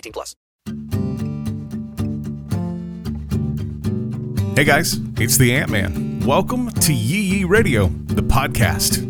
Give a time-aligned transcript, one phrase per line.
[0.00, 0.34] 18 plus.
[4.56, 6.20] Hey guys, it's the Ant Man.
[6.26, 9.06] Welcome to Yee Yee Radio, the podcast.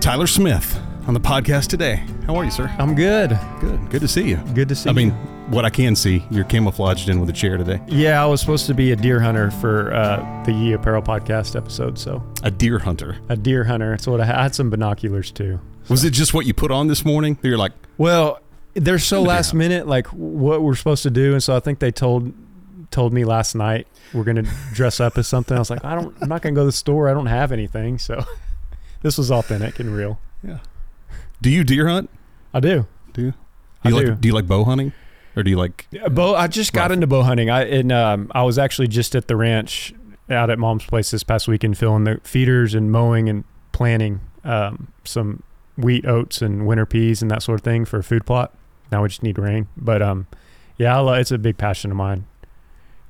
[0.00, 2.04] Tyler Smith on the podcast today.
[2.26, 2.72] How are you, sir?
[2.78, 3.36] I'm good.
[3.60, 3.90] Good.
[3.90, 4.36] Good to see you.
[4.54, 4.90] Good to see you.
[4.90, 5.10] I mean,
[5.50, 7.80] what I can see, you're camouflaged in with a chair today.
[7.88, 11.56] Yeah, I was supposed to be a deer hunter for uh, the Ye Apparel podcast
[11.56, 11.98] episode.
[11.98, 13.18] So A deer hunter.
[13.28, 13.98] a deer hunter.
[13.98, 14.36] So what I had.
[14.36, 15.58] I had some binoculars too.
[15.88, 17.38] Was it just what you put on this morning?
[17.42, 18.38] You're like, Well,
[18.74, 19.56] they're so I'm a deer last hunter.
[19.58, 22.32] minute, like what we're supposed to do, and so I think they told
[22.90, 25.56] told me last night we're gonna dress up as something.
[25.56, 26.16] I was like, I don't.
[26.20, 27.08] I'm not gonna go to the store.
[27.08, 27.98] I don't have anything.
[27.98, 28.24] So
[29.02, 30.20] this was authentic and real.
[30.42, 30.58] Yeah.
[31.42, 32.10] Do you deer hunt?
[32.52, 32.86] I do.
[33.12, 33.34] Do you?
[33.82, 34.10] I Do you do.
[34.12, 34.92] like do you like bow hunting?
[35.36, 36.34] Or do you like Yeah, bow.
[36.36, 36.92] I just got Rifle.
[36.94, 37.50] into bow hunting.
[37.50, 39.92] I and um, I was actually just at the ranch
[40.30, 44.88] out at mom's place this past weekend, filling the feeders and mowing and planting um,
[45.04, 45.42] some
[45.76, 48.54] wheat, oats, and winter peas and that sort of thing for a food plot.
[48.94, 50.28] Now we just need rain, but um,
[50.78, 52.26] yeah, I lo- it's a big passion of mine.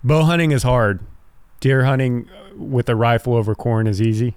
[0.02, 1.00] Bow hunting is hard.
[1.60, 4.34] Deer hunting uh, with a rifle over corn is easy,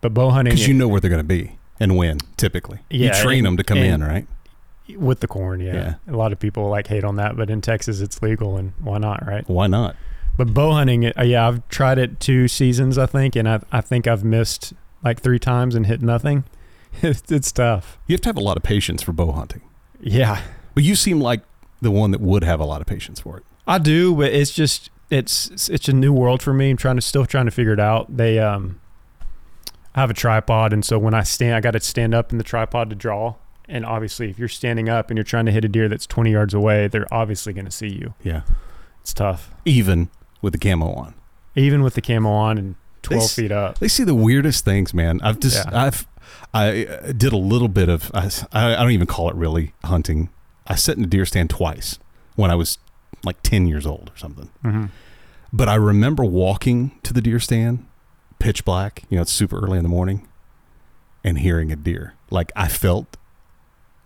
[0.00, 2.80] but bow hunting because you know where they're going to be and when, typically.
[2.90, 4.26] yeah, you train and- them to come in, right?
[4.96, 5.72] with the corn, yeah.
[5.72, 5.94] Yeah.
[6.12, 8.98] A lot of people like hate on that, but in Texas it's legal, and why
[8.98, 9.48] not, right?
[9.48, 9.94] Why not?
[10.36, 13.82] But bow hunting, uh, yeah, I've tried it two seasons, I think, and I I
[13.82, 14.72] think I've missed
[15.04, 16.42] like three times and hit nothing.
[17.02, 17.98] it's, it's tough.
[18.08, 19.60] You have to have a lot of patience for bow hunting.
[20.00, 20.40] Yeah,
[20.74, 21.42] But you seem like
[21.80, 23.44] the one that would have a lot of patience for it.
[23.66, 26.70] I do, but it's just it's it's a new world for me.
[26.70, 28.16] I'm trying to still trying to figure it out.
[28.16, 28.80] They um,
[29.94, 32.38] I have a tripod, and so when I stand, I got to stand up in
[32.38, 33.34] the tripod to draw.
[33.68, 36.32] And obviously, if you're standing up and you're trying to hit a deer that's 20
[36.32, 38.14] yards away, they're obviously going to see you.
[38.24, 38.42] Yeah.
[39.00, 40.10] It's tough, Even
[40.42, 41.14] with the camo on.
[41.54, 43.78] even with the camo on and 12 s- feet up.
[43.78, 45.20] They see the weirdest things, man.
[45.22, 45.84] I've just, Yeah.
[45.84, 46.04] I've,
[46.52, 50.30] I uh, did a little bit of, I, I don't even call it really hunting.
[50.66, 51.98] I sat in a deer stand twice
[52.36, 52.78] when I was
[53.24, 54.48] like 10 years old or something.
[54.62, 54.86] hmm
[55.52, 57.86] But I remember walking to the deer stand,
[58.38, 60.26] pitch black, you know, it's super early in the morning,
[61.22, 62.14] and hearing a deer.
[62.30, 63.16] Like I felt,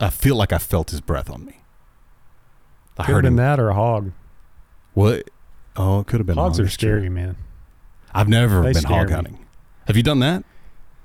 [0.01, 1.61] I feel like I felt his breath on me.
[2.99, 3.37] I Could heard him.
[3.37, 4.13] that or a hog.
[4.93, 5.31] What?
[5.77, 6.39] Oh, it could have been.
[6.39, 7.37] a Hogs hog, are scary, man.
[8.15, 9.15] I've never They been hog me.
[9.15, 9.39] hunting.
[9.87, 10.45] Have you done that?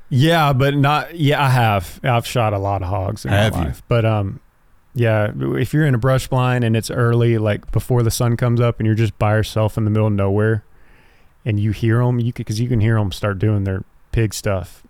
[0.10, 1.16] Yeah, but not.
[1.16, 2.00] Yeah, I have.
[2.04, 3.66] I've shot a lot of hogs in Have my you?
[3.66, 3.84] life.
[3.88, 4.40] But um,
[4.96, 8.60] yeah, if you're in a brush blind and it's early, like before the sun comes
[8.60, 10.64] up, and you're just by yourself in the middle of nowhere,
[11.46, 14.84] and you hear them, you because you can hear them start doing their pig stuff.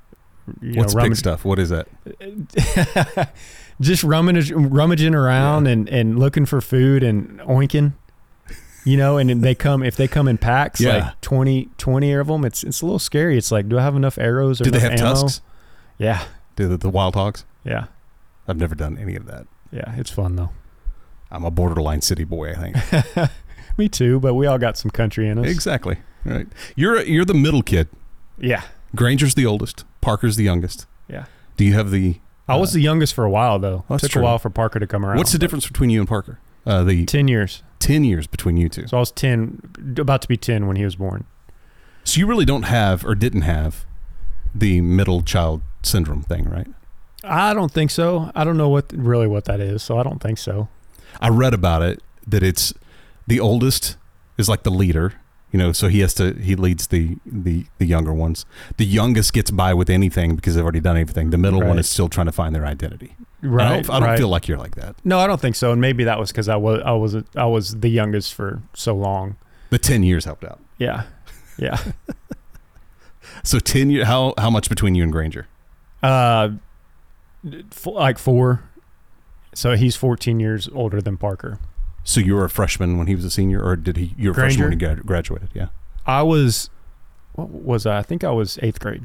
[0.61, 1.45] You What's know, pig stuff?
[1.45, 1.87] What is that?
[3.81, 7.93] just rummaging, rummaging around and, and looking for food and oinking.
[8.89, 10.93] You know, and they come if they come in packs, Yeah.
[11.09, 12.45] like 20, 20 of them.
[12.45, 13.37] It's it's a little scary.
[13.37, 15.01] It's like, do I have enough arrows or Do they have ammo?
[15.13, 15.41] tusks?
[15.97, 16.23] Yeah,
[16.55, 17.45] Do the, the wild hogs?
[17.63, 17.85] yeah,
[18.47, 19.45] I've never done any of that.
[19.71, 19.93] yeah.
[19.97, 20.49] It's fun though.
[21.31, 23.31] I'm a borderline city boy, I think.
[23.77, 25.45] Me too, but we all got some country in us.
[25.47, 25.97] exactly.
[26.25, 26.47] Right.
[26.75, 27.87] You're you're the middle kid.
[28.39, 28.63] Yeah,
[28.95, 29.85] Granger's the oldest.
[30.01, 30.87] Parker's the youngest.
[31.07, 31.25] yeah.
[31.57, 32.19] Do you have the?
[32.47, 33.83] I was uh, the youngest for a while though.
[33.89, 34.21] That's Took true.
[34.21, 35.17] a while for Parker to come around.
[35.17, 36.39] What's the difference between you and Parker?
[36.65, 37.61] Uh, the Ten years.
[37.79, 38.87] Ten years between you two.
[38.87, 39.61] So I was ten,
[39.97, 41.25] about to be ten when he was born.
[42.03, 43.85] So you really don't have or didn't have
[44.53, 46.67] the middle child syndrome thing, right?
[47.23, 48.31] I don't think so.
[48.33, 50.69] I don't know what really what that is, so I don't think so.
[51.19, 52.73] I read about it that it's
[53.27, 53.97] the oldest
[54.37, 55.13] is like the leader,
[55.51, 58.45] you know, so he has to he leads the the the younger ones.
[58.77, 61.31] The youngest gets by with anything because they've already done everything.
[61.31, 63.15] The middle one is still trying to find their identity.
[63.41, 63.65] Right.
[63.65, 64.17] I don't, I don't right.
[64.17, 64.95] feel like you're like that.
[65.05, 65.71] No, I don't think so.
[65.71, 68.95] And maybe that was because I was I was I was the youngest for so
[68.95, 69.37] long.
[69.69, 70.59] The ten years helped out.
[70.77, 71.03] Yeah,
[71.57, 71.79] yeah.
[73.43, 75.47] So ten year how how much between you and Granger?
[76.03, 76.49] uh,
[77.45, 78.63] f- like four.
[79.53, 81.59] So he's 14 years older than Parker.
[82.03, 84.13] So you were a freshman when he was a senior, or did he?
[84.17, 85.49] You were a freshman when he graduated.
[85.53, 85.67] Yeah.
[86.05, 86.69] I was,
[87.33, 87.99] what was I?
[87.99, 89.03] I think I was eighth grade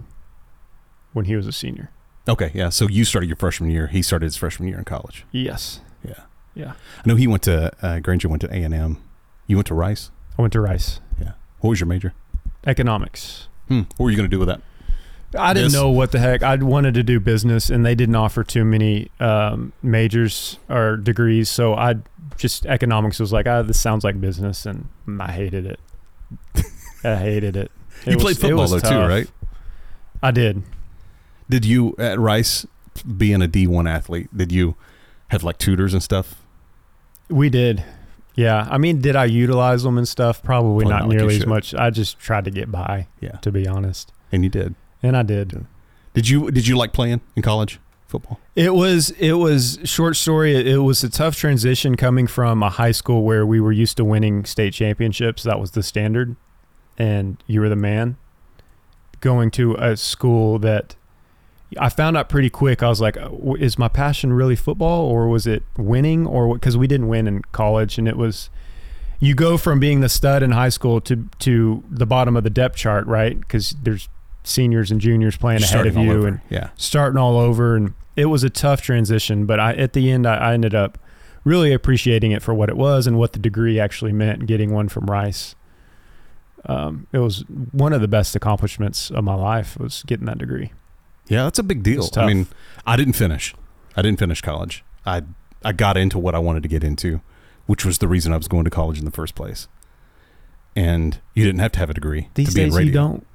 [1.13, 1.91] when he was a senior.
[2.29, 2.51] Okay.
[2.55, 2.69] Yeah.
[2.71, 3.87] So you started your freshman year.
[3.89, 5.25] He started his freshman year in college.
[5.33, 5.81] Yes.
[6.07, 6.21] Yeah.
[6.55, 6.73] Yeah.
[7.05, 8.29] I know he went to uh, Granger.
[8.29, 8.99] Went to A and M.
[9.47, 10.11] You went to Rice.
[10.39, 11.01] I went to Rice.
[11.21, 11.33] Yeah.
[11.61, 12.15] What was your major?
[12.67, 13.49] Economics.
[13.69, 13.81] Hmm.
[13.97, 14.61] What were you going to do with that?
[15.39, 16.43] I didn't This- know what the heck.
[16.43, 21.49] I wanted to do business, and they didn't offer too many um, majors or degrees.
[21.51, 21.97] So I
[22.37, 24.89] just economics was like, ah, this sounds like business, and
[25.21, 25.81] I hated it.
[27.05, 27.71] I hated it.
[28.07, 29.29] It you was- played football though too, right?
[30.23, 30.63] I did.
[31.49, 32.67] Did you at Rice,
[33.17, 34.77] being a D one athlete, did you
[35.29, 36.43] have like tutors and stuff?
[37.29, 37.85] We did.
[38.35, 38.67] Yeah.
[38.71, 40.43] I mean, did I utilize them and stuff?
[40.43, 41.49] Probably Probably not not like nearly as should.
[41.49, 41.75] much.
[41.75, 43.37] I just tried to get by, Yeah.
[43.43, 44.13] to be honest.
[44.33, 44.75] And you did.
[45.03, 45.67] And I did.
[46.15, 46.51] Did you?
[46.51, 48.41] Did you like playing in college football?
[48.57, 50.55] It was it was short story.
[50.57, 53.97] It, it was a tough transition coming from a high school where we were used
[53.99, 55.43] to winning state championships.
[55.43, 56.37] That was the standard,
[56.99, 58.17] and you were the man.
[59.21, 60.97] Going to a school that
[61.79, 62.83] I found out pretty quick.
[62.83, 63.17] I was like,
[63.59, 67.43] is my passion really football, or was it winning, or because we didn't win in
[67.53, 68.51] college, and it was.
[69.21, 72.51] You go from being the stud in high school to to the bottom of the
[72.51, 73.39] depth chart, right?
[73.39, 74.09] Because there's
[74.45, 76.71] seniors and juniors playing ahead of you, and yeah.
[76.77, 80.37] starting all over and it was a tough transition but I, at the end I,
[80.37, 80.99] I ended up
[81.43, 84.89] really appreciating it for what it was and what the degree actually meant getting one
[84.89, 85.57] from rice
[86.67, 90.73] um, it was one of the best accomplishments of my life was getting that degree
[91.27, 92.09] Yeah, that's a big deal.
[92.17, 92.47] I mean,
[92.87, 93.55] I didn't finish.
[93.97, 94.85] I didn't finish college.
[95.07, 95.23] I
[95.65, 97.21] I got into what I wanted to get into,
[97.67, 99.69] which was the reason I was going to college in the first place.
[100.77, 102.87] And you didn't have to have a degree these to be in radio.
[102.87, 103.27] you don't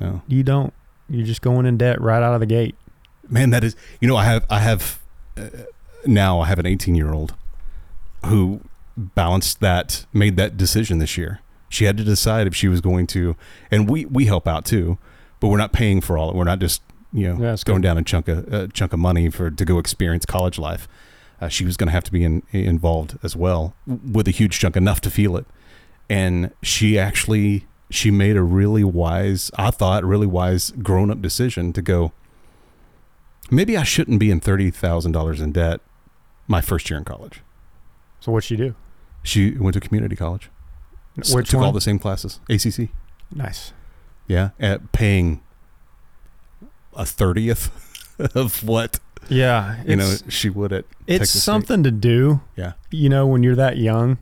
[0.00, 0.22] No.
[0.26, 0.72] you don't
[1.08, 2.74] you're just going in debt right out of the gate
[3.28, 3.74] Man, that is.
[4.00, 5.00] You know, I have I have
[5.36, 5.48] uh,
[6.06, 7.34] now I have an 18 year old
[8.24, 8.60] who
[8.96, 11.40] balanced that, made that decision this year.
[11.68, 13.36] She had to decide if she was going to,
[13.70, 14.98] and we we help out too,
[15.40, 16.30] but we're not paying for all.
[16.30, 16.82] It we're not just
[17.16, 17.88] you know Yeah, going good.
[17.88, 20.86] down a chunk of a chunk of money for to go experience college life.
[21.40, 24.58] Uh, she was going to have to be in, involved as well with a huge
[24.58, 25.44] chunk, enough to feel it.
[26.08, 31.72] And she actually she made a really wise, I thought, really wise grown up decision
[31.74, 32.12] to go.
[33.50, 35.80] Maybe I shouldn't be in thirty thousand dollars in debt
[36.48, 37.42] my first year in college.
[38.20, 38.74] so what'd she do
[39.22, 40.50] She went to community college.
[41.32, 42.40] Which took one all the same classes.
[42.50, 42.90] ACC.
[43.34, 43.72] nice
[44.26, 45.40] Yeah, at paying
[46.96, 47.70] a thirtieth
[48.34, 48.98] of what
[49.28, 50.84] yeah you know she would at.
[51.06, 51.40] it's Texas State.
[51.52, 52.72] something to do Yeah.
[52.90, 54.18] you know when you're that young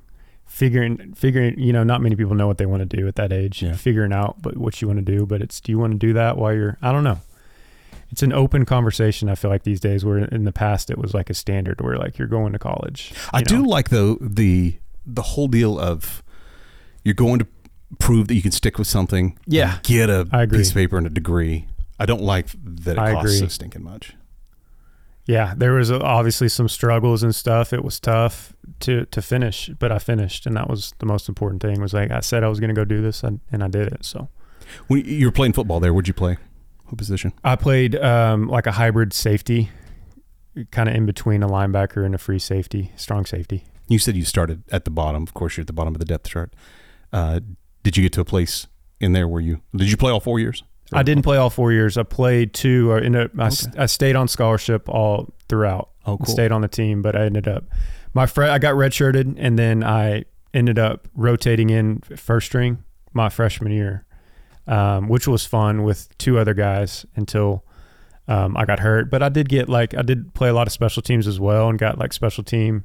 [0.46, 3.32] figuring figuring you know not many people know what they want to do at that
[3.32, 3.74] age Yeah.
[3.74, 6.12] figuring out but what you want to do but it's do you want to do
[6.14, 7.18] that while you're i don't know
[8.10, 11.12] it's an open conversation i feel like these days where in the past it was
[11.14, 14.78] like a standard where like you're going to college I you do like though the
[15.04, 16.22] the whole deal of
[17.04, 17.46] you're going to
[17.98, 19.38] prove that you can stick with something.
[19.46, 19.78] Yeah.
[19.82, 21.66] Get a piece of paper and a degree.
[21.98, 23.48] I don't like that it I costs so agree.
[23.50, 24.14] stinking much.
[25.26, 29.90] yeah there was obviously some struggles and stuff it was tough to to finish but
[29.92, 32.60] i finished and that was the most important thing was like i said i was
[32.60, 34.28] going to go do this and, and i did it so
[34.88, 36.36] When you were playing football there, where'd you play?
[36.86, 37.32] What position?
[37.44, 39.70] I played um, like a hybrid safety,
[40.70, 43.64] kind of in between a linebacker and a free safety, strong safety.
[43.88, 45.22] You said you started at the bottom.
[45.22, 46.54] Of course, you're at the bottom of the depth chart.
[47.12, 47.40] Uh,
[47.82, 48.66] did you get to a place
[49.00, 50.62] in there where you did you play all four years?
[50.92, 51.96] I didn't play all four years.
[51.98, 52.90] I played two.
[52.90, 53.54] Or in a, I, Okay.
[53.78, 55.90] I stayed on scholarship all throughout.
[56.06, 56.26] Oh, cool.
[56.26, 57.64] Stayed on the team, but I ended up
[58.12, 63.28] my fre- I got redshirted, and then I ended up rotating in first string my
[63.28, 64.04] freshman year,
[64.66, 67.64] um, which was fun with two other guys until
[68.28, 69.10] um, I got hurt.
[69.10, 71.68] But I did get like I did play a lot of special teams as well,
[71.68, 72.84] and got like special team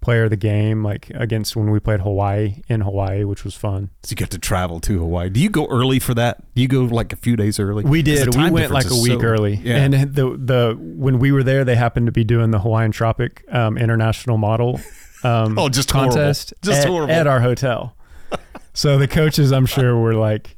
[0.00, 3.90] player of the game like against when we played Hawaii in Hawaii, which was fun.
[4.04, 5.28] So you get to travel to Hawaii.
[5.28, 6.42] Do you go early for that?
[6.54, 7.84] Do you go like a few days early?
[7.84, 8.34] We did.
[8.36, 9.76] We went like a week so- early, Yeah.
[9.78, 13.44] and the the when we were there, they happened to be doing the Hawaiian Tropic
[13.52, 14.80] um, International Model
[15.24, 16.14] um, Oh, just horrible.
[16.14, 17.12] contest Just at, horrible.
[17.12, 17.96] at our hotel.
[18.74, 20.56] so the coaches, I'm sure, were like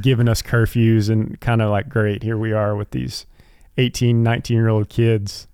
[0.00, 3.26] giving us curfews and kind of like, great, here we are with these
[3.78, 5.46] 18, 19 year old kids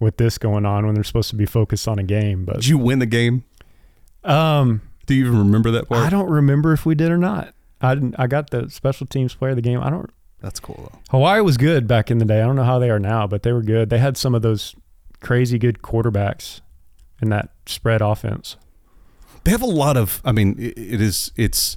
[0.00, 2.44] with this going on when they're supposed to be focused on a game.
[2.44, 3.44] But Did you win the game?
[4.24, 6.00] um, Do you even remember that part?
[6.06, 7.54] I don't remember if we did or not.
[7.80, 8.16] I didn't.
[8.18, 9.80] I got the special teams player of the game.
[9.80, 10.10] I don't.
[10.40, 10.98] That's cool though.
[11.10, 12.40] Hawaii was good back in the day.
[12.40, 13.90] I don't know how they are now, but they were good.
[13.90, 14.74] They had some of those
[15.20, 16.60] crazy good quarterbacks
[17.22, 18.56] in that spread offense.
[19.44, 20.20] They have a lot of.
[20.24, 21.32] I mean, it, it is.
[21.36, 21.76] It's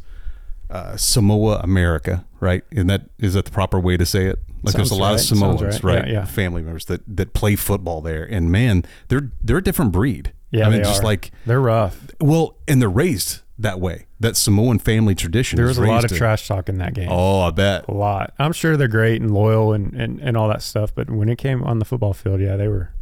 [0.72, 2.64] uh, Samoa America, right?
[2.72, 4.40] And that is that the proper way to say it?
[4.64, 5.14] Like there's a lot right.
[5.16, 5.84] of Sounds Samoans, right.
[5.84, 6.08] right?
[6.08, 6.26] Yeah, yeah.
[6.26, 10.34] Family members that that play football there, and man, they're they're a different breed.
[10.52, 11.06] Yeah, I mean, just are.
[11.06, 12.08] like they're rough.
[12.20, 14.08] well, and they're raised that way.
[14.20, 15.58] That Samoan family tradition.
[15.58, 17.08] There was a lot of to- trash talk in that game.
[17.10, 17.88] Oh, I bet.
[17.88, 18.34] A lot.
[18.40, 21.38] I'm sure they're great and loyal and, and, and all that stuff, but when it
[21.38, 22.94] came on the football field, yeah, they were.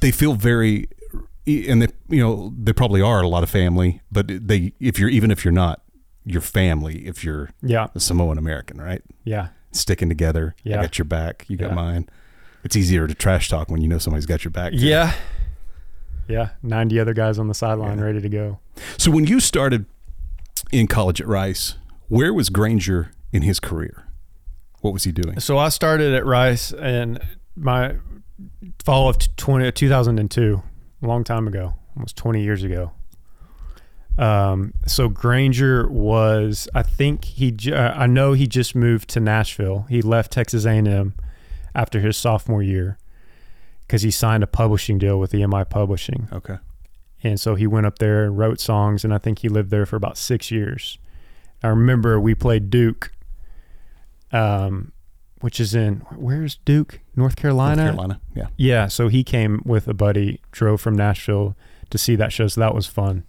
[0.00, 0.88] they feel very
[1.46, 5.10] and they you know they probably are a lot of family but they if you're
[5.10, 5.82] even if you're not
[6.24, 10.80] you're family if you're Yeah, a samoan american right yeah, sticking together i Yeah.
[10.82, 11.74] got your back you got Yeah.
[11.74, 12.08] mine
[12.64, 14.78] it's easier to trash talk when you know somebody's got your back too.
[14.78, 15.12] yeah,
[16.28, 16.50] yeah.
[16.62, 18.58] Ninety other guys on the sideline ready to go.
[18.96, 19.84] so when you started
[20.72, 21.76] in college at rice
[22.08, 24.04] where was granger in his career
[24.80, 27.18] what was he doing So I started at Rice in
[27.56, 27.96] my
[28.84, 30.62] fall of 20, 2002,
[31.02, 32.92] a long time ago, almost 20 years ago.
[34.16, 39.86] Um, so Granger was, I think he, uh, I know he just moved to Nashville.
[39.88, 41.14] He left Texas A&M
[41.74, 42.98] after his sophomore year
[43.86, 46.28] because he signed a publishing deal with EMI Publishing.
[46.32, 46.58] okay
[47.22, 49.86] And so he went up there and wrote songs, and I think he lived there
[49.86, 50.98] for about six years.
[51.62, 53.12] I remember we played Duke,
[54.30, 54.92] um,
[55.40, 57.84] which is in where's Duke, North Carolina?
[57.84, 61.56] north carolina yeah Yeah, so he came with a buddy, drove from Nashville
[61.90, 62.46] to see that show.
[62.46, 63.24] So that was fun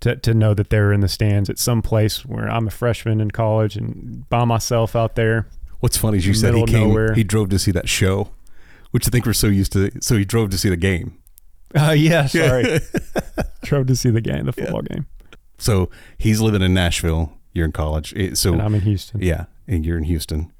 [0.00, 3.20] to to know that they're in the stands at some place where I'm a freshman
[3.20, 5.46] in college and by myself out there.
[5.80, 7.14] what's funny is you said he came nowhere.
[7.14, 8.30] he drove to see that show
[8.90, 11.18] which i think we're so used to so he drove to see the game
[11.74, 12.80] Uh, yeah, sorry.
[13.62, 15.06] drove to see the game, the football game,
[15.58, 17.32] So he's living in Nashville.
[17.52, 18.14] You're in college.
[18.38, 19.20] So and I'm in Houston.
[19.20, 20.50] yeah, and you're in Houston.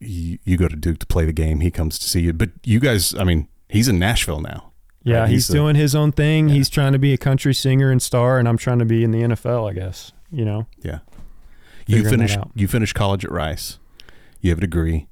[0.00, 1.60] You, you go to Duke to play the game.
[1.60, 2.32] He comes to see you.
[2.32, 4.72] But you guys, I mean, he's in Nashville now.
[5.04, 6.48] Yeah, Right, he's, he's a- doing his own thing.
[6.48, 9.10] He's trying to be a country singer and star, and I'm trying to be in
[9.10, 9.68] the NFL.
[9.70, 10.66] I guess you know.
[10.82, 11.00] Yeah.
[11.86, 12.38] You finished.
[12.54, 13.78] You finished college at Rice.
[14.40, 15.08] You have a degree.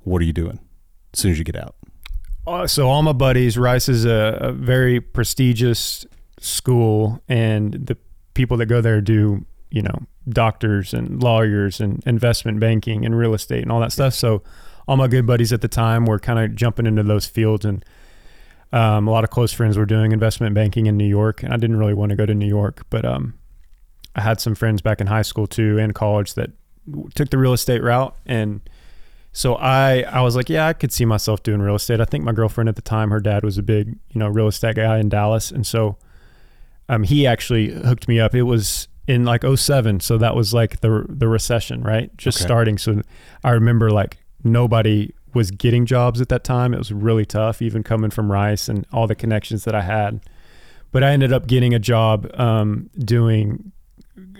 [0.00, 0.60] What are you doing
[1.14, 1.74] as soon as you get out?
[2.46, 6.06] Uh, so all my buddies, Rice is a, a very prestigious
[6.40, 7.96] school, and the
[8.34, 9.98] people that go there do you know
[10.28, 14.12] doctors and lawyers and investment banking and real estate and all that stuff.
[14.14, 14.42] So
[14.86, 17.82] all my good buddies at the time were kind of jumping into those fields, and
[18.72, 21.56] um, a lot of close friends were doing investment banking in New York, and I
[21.56, 23.34] didn't really want to go to New York, but um,
[24.14, 26.50] I had some friends back in high school too and college that
[27.14, 28.60] took the real estate route and
[29.30, 32.00] so I I was like, yeah, I could see myself doing real estate.
[32.00, 34.48] I think my girlfriend at the time, her dad was a big, you know, real
[34.48, 35.50] estate guy in Dallas.
[35.52, 35.96] And so
[36.88, 38.34] um he actually hooked me up.
[38.34, 42.10] It was in like 07, so that was like the the recession, right?
[42.16, 42.46] Just Okay.
[42.46, 42.78] starting.
[42.78, 43.02] So
[43.44, 46.72] I remember like nobody was getting jobs at that time.
[46.74, 50.20] It was really tough, even coming from Rice and all the connections that I had.
[50.90, 53.72] But I ended up getting a job um, doing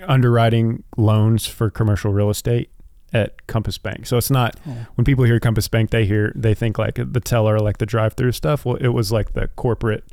[0.06, 2.70] underwriting loans for commercial real estate
[3.12, 4.06] at Compass Bank.
[4.06, 4.58] So it's not
[4.96, 8.32] when people hear Compass Bank, they hear they think like the teller, like the drive-through
[8.32, 8.64] stuff.
[8.64, 10.04] Well, it was like the corporate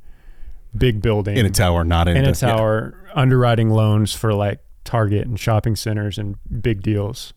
[0.77, 4.59] big building In a tower, not in, in the- a tower, underwriting loans for like
[4.83, 7.33] Target and shopping centers and big deals.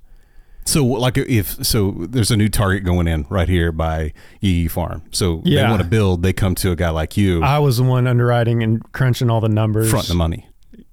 [0.69, 5.03] So like if so, there's a new target going in right here by EE Farm.
[5.11, 6.23] So they want to build.
[6.23, 9.41] They come to a guy like you, I was the one underwriting and crunching all
[9.41, 9.89] the numbers.
[9.89, 10.47] front the money.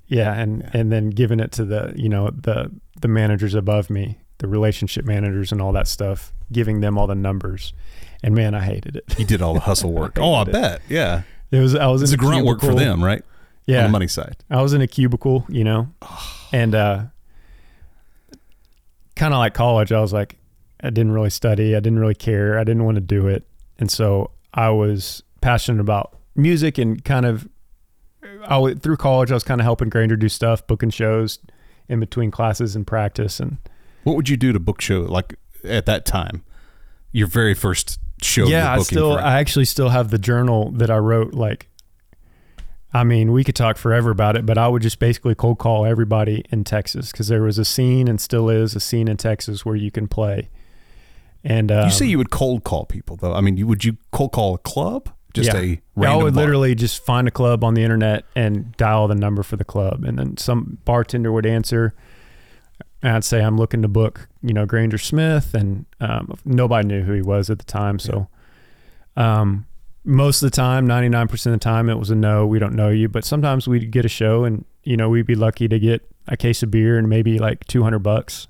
[0.08, 4.18] Yeah, and and then giving it to the you know the the managers above me,
[4.38, 7.74] the relationship managers and all that stuff, giving them all the numbers.
[8.24, 9.20] And man, I hated it.
[9.20, 10.18] You did all the hustle work.
[10.20, 10.52] oh, I it.
[10.54, 10.82] bet.
[10.88, 13.24] Yeah, It was I was it's a grunt work for them, right?
[13.66, 14.38] Yeah, on the money side.
[14.50, 15.90] I was in a cubicle, you know,
[16.54, 17.04] and uh,
[19.16, 19.92] kind of like college.
[19.92, 20.38] I was like,
[20.82, 21.76] I didn't really study.
[21.76, 22.60] I didn't really care.
[22.60, 23.44] I didn't want to do it,
[23.80, 27.48] and so I was passionate about music and kind of.
[28.48, 31.40] I through college, I was kind of helping Granger do stuff, booking shows
[31.88, 33.58] in between classes and practice, and
[34.04, 36.44] What would you do to book show like at that time?
[37.12, 38.46] Your very first show.
[38.46, 41.34] yeah, I still, I actually still have the journal that I wrote.
[41.34, 41.70] Like,
[42.96, 45.86] I mean, we could talk forever about it, but I would just basically cold call
[45.86, 49.66] everybody in Texas because there was a scene and still is a scene in Texas
[49.66, 50.48] where you can play.
[51.44, 53.34] And um, you say you would cold call people though.
[53.34, 55.10] I mean, you would you cold call a club?
[55.34, 55.60] Just yeah.
[55.60, 56.44] a random I would bar?
[56.44, 60.06] literally just find a club on the internet and dial the number for the club,
[60.06, 61.94] and then some bartender would answer.
[63.04, 67.02] And I'd say I'm looking to book, you know, Granger Smith, and um, nobody knew
[67.02, 68.00] who he was at the time.
[68.00, 68.30] So,
[69.18, 69.66] um,
[70.06, 72.46] most of the time, 99% of the time, it was a no.
[72.46, 75.36] We don't know you, but sometimes we'd get a show, and you know, we'd be
[75.36, 78.48] lucky to get a case of beer and maybe like 200 bucks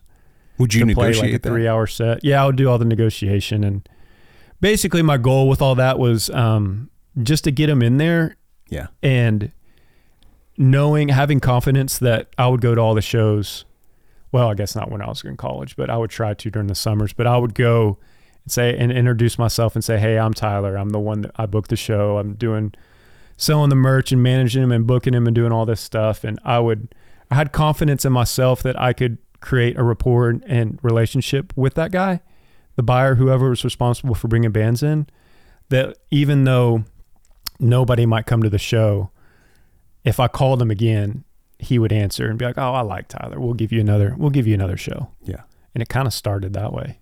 [0.57, 1.49] Would you to play negotiate like a that?
[1.49, 2.23] three hour set.
[2.23, 3.87] Yeah, I would do all the negotiation and
[4.61, 6.89] basically my goal with all that was um,
[7.23, 8.37] just to get them in there
[8.69, 8.87] Yeah.
[9.03, 9.51] and
[10.57, 13.65] knowing having confidence that I would go to all the shows
[14.31, 16.67] well, I guess not when I was in college, but I would try to during
[16.67, 17.13] the summers.
[17.13, 17.99] But I would go
[18.45, 20.77] and say and introduce myself and say, "Hey, I'm Tyler.
[20.77, 22.17] I'm the one that I booked the show.
[22.17, 22.73] I'm doing
[23.37, 26.39] selling the merch and managing him and booking him and doing all this stuff." And
[26.45, 26.95] I would,
[27.29, 31.73] I had confidence in myself that I could create a rapport and, and relationship with
[31.73, 32.21] that guy,
[32.75, 35.07] the buyer, whoever was responsible for bringing bands in.
[35.69, 36.85] That even though
[37.59, 39.09] nobody might come to the show,
[40.03, 41.23] if I called him again,
[41.57, 43.39] he would answer and be like, "Oh, I like Tyler.
[43.39, 44.13] We'll give you another.
[44.17, 45.41] We'll give you another show." Yeah.
[45.73, 46.99] And it kind of started that way.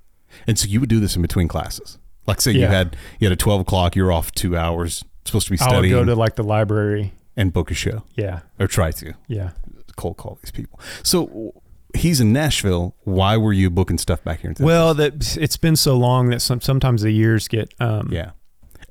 [0.48, 1.98] And so you would do this in between classes.
[2.28, 2.70] Like say you Yeah.
[2.72, 5.70] had you had a twelve o'clock, you're off two hours, supposed to be I would
[5.72, 7.14] studying go to like the library.
[7.36, 8.04] and book a show.
[8.16, 9.14] Yeah, Or try to.
[9.28, 9.52] yeah.
[9.96, 10.80] Cold call these people.
[11.04, 11.54] So
[11.96, 12.96] he's in Nashville.
[13.04, 14.66] Why were you booking stuff back here in Texas?
[14.66, 17.74] Well, that it's been so long that some, sometimes the years get.
[17.80, 18.32] Um, yeah.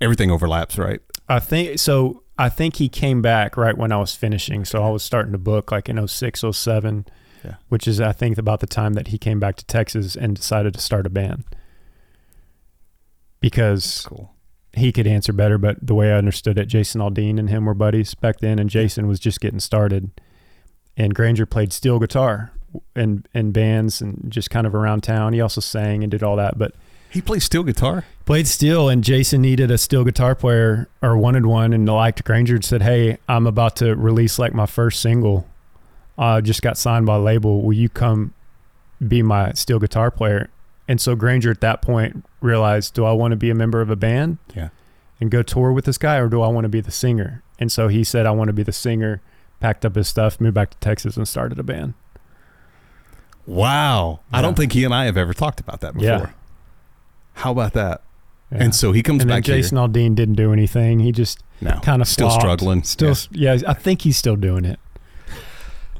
[0.00, 1.00] Everything overlaps, right?
[1.28, 2.22] I think so.
[2.38, 5.38] I think he came back right when I was finishing, so I was starting to
[5.38, 7.06] book like in 06, 07,
[7.44, 7.54] Yeah.
[7.68, 10.74] which is I think about the time that he came back to Texas and decided
[10.74, 11.44] to start a band
[13.40, 14.30] because Cool.
[14.72, 15.58] he could answer better.
[15.58, 18.70] But the way I understood it, Jason Aldean and him were buddies back then, and
[18.70, 20.10] Jason was just getting started.
[20.96, 22.52] And Granger played steel guitar
[22.94, 25.32] and in bands and just kind of around town.
[25.32, 26.74] He also sang and did all that, but
[27.10, 28.04] He plays steel guitar.
[28.24, 28.88] played steel.
[28.88, 32.82] And Jason needed a steel guitar player or wanted one, and liked Granger and said,
[32.82, 35.46] "Hey, I'm about to release like my first single.
[36.22, 37.62] I just got signed by a label.
[37.62, 38.34] Will you come
[39.06, 40.48] be my steel guitar player?"
[40.88, 43.88] And so Granger at that point realized, do I want to be a member of
[43.90, 44.38] a band?
[44.54, 44.68] Yeah.
[45.20, 47.42] and go tour with this guy, or do I want to be the singer?
[47.60, 49.20] And so he said, I want to be the singer.
[49.60, 51.94] Packed up his stuff, moved back to Texas, and started a band.
[53.46, 54.20] Wow.
[54.32, 56.08] I don't think he and I have ever talked about that before.
[56.08, 56.30] Yeah.
[57.34, 58.02] How about that?
[58.50, 58.64] Yeah.
[58.64, 60.98] And so he comes and back Jason Aldean didn't do anything.
[61.00, 61.42] He just.
[61.60, 61.78] No.
[61.80, 62.42] kind of still flopped.
[62.42, 62.82] struggling.
[62.82, 63.58] Still, yeah.
[63.68, 64.80] I think he's still doing it.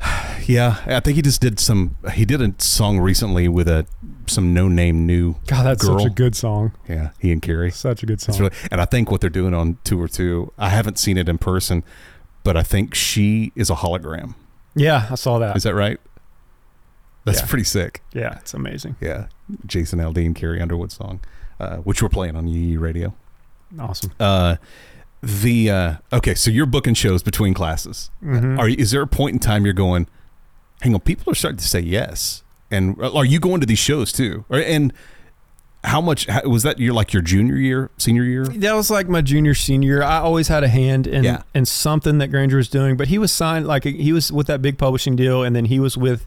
[0.46, 0.82] Yeah.
[0.86, 3.86] I think he just did some he did a song recently with a
[4.26, 5.98] some no name new God, that's girl.
[6.00, 6.72] such a good song.
[6.88, 7.70] Yeah, he and Carrie.
[7.70, 8.36] Such a good song.
[8.38, 10.52] Really, and I think what they're doing on tour too.
[10.58, 11.84] I haven't seen it in person,
[12.42, 14.34] but I think she is a hologram.
[14.74, 15.56] yeah, I saw that.
[15.56, 16.00] Is that right?
[17.24, 17.46] That's Yeah.
[17.46, 18.02] pretty sick.
[18.12, 18.96] yeah, it's amazing.
[19.00, 19.26] Yeah,
[19.64, 21.20] Jason Aldean, Carrie Underwood song,
[21.60, 23.14] uh, which we're playing on Yee Radio.
[23.78, 24.12] Awesome.
[24.18, 24.56] Uh,
[25.22, 28.10] the uh, okay, so you're booking shows between classes.
[28.24, 28.58] Mhm.
[28.58, 30.06] Are you, is there a point in time you're going?
[30.80, 34.10] Hang on, people are starting to say yes, and are you going to these shows
[34.12, 34.44] too?
[34.48, 34.92] Or, and
[35.84, 36.78] how much how, was that?
[36.80, 38.44] Your like your junior year, senior year?
[38.46, 40.02] That was like my junior senior.
[40.02, 41.42] I always had a hand in Yeah.
[41.54, 44.60] in something that Granger was doing, but he was signed like he was with that
[44.60, 46.26] big publishing deal, and then he was with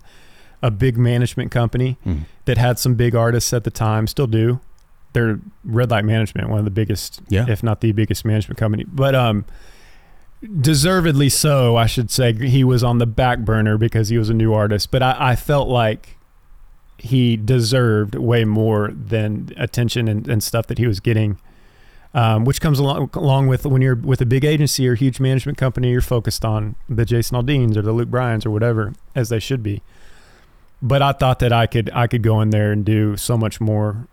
[0.61, 2.21] a big management company Mm.
[2.45, 4.61] that had some big artists at the time, still do.
[5.15, 7.47] They're Red Light Management, one of the biggest, Yeah.
[7.49, 8.85] if not the biggest management company.
[8.87, 9.45] But um,
[10.61, 12.33] deservedly so, I should say.
[12.33, 14.91] He was on the back burner because he was a new artist.
[14.91, 16.17] But I, I felt like
[16.97, 21.37] he deserved way more than attention and, and stuff that he was getting.
[22.13, 25.19] Um, which comes along along with when you're with a big agency or a huge
[25.19, 29.27] management company, you're focused on the Jason Aldeans or the Luke Bryans or whatever, as
[29.27, 29.81] they should be.
[30.81, 33.59] But I thought that I could I could go in there and do so much
[33.59, 34.07] more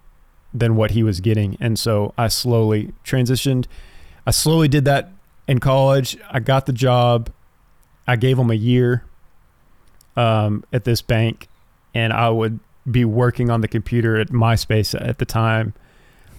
[0.55, 3.67] than what he was getting, and so I slowly transitioned.
[4.27, 5.11] I slowly did that
[5.49, 6.17] in college.
[6.31, 7.31] I got the job.
[8.07, 9.05] I gave him a year
[10.17, 11.49] um, at this bank,
[11.95, 12.61] and I would
[12.91, 15.73] be working on the computer at MySpace at the time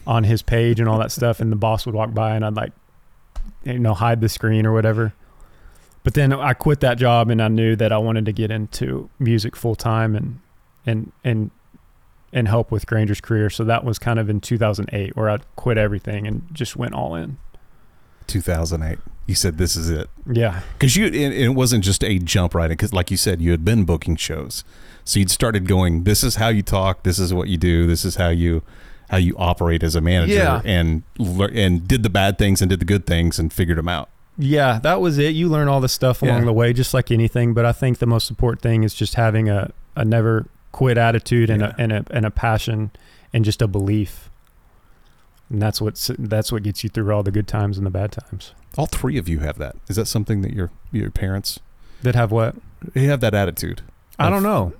[0.06, 1.39] on his page and all that stuff.
[1.39, 2.73] And the boss would walk by, and I'd like,
[3.63, 5.13] you know, hide the screen or whatever.
[6.04, 9.10] But then I quit that job, and I knew that I wanted to get into
[9.19, 10.39] music full time and
[10.86, 11.52] and and
[12.33, 13.49] and help with Granger's career.
[13.49, 17.15] So that was kind of in 2008 where I quit everything and just went all
[17.15, 17.37] in.
[18.27, 18.97] 2008.
[19.25, 20.61] You said this is it Yeah.
[20.73, 21.05] because you.
[21.05, 22.71] And it wasn't just a jump right in.
[22.71, 24.65] because, like you said, you had been booking shows,
[25.05, 26.03] so you'd started going.
[26.03, 27.03] This is how you talk.
[27.03, 27.87] This is what you do.
[27.87, 28.63] This is how you
[29.09, 30.33] how you operate as a manager.
[30.33, 30.61] Yeah.
[30.65, 34.09] And and did the bad things and did the good things and figured them out.
[34.37, 35.35] Yeah, that was it.
[35.35, 36.45] You learn all the stuff along Yeah.
[36.45, 37.53] the way, just like anything.
[37.53, 41.49] But I think the most important thing is just having a, a never quit attitude
[41.49, 41.73] and, Yeah.
[41.77, 42.91] a, and a and a passion
[43.31, 44.29] and just a belief.
[45.49, 48.12] And that's what's that's what gets you through all the good times and the bad
[48.12, 48.53] times.
[48.77, 49.75] All three of you have that.
[49.88, 51.59] Is that something that your your parents
[52.01, 52.55] That have what?
[52.93, 53.81] they have that attitude?
[54.19, 54.73] I don't know.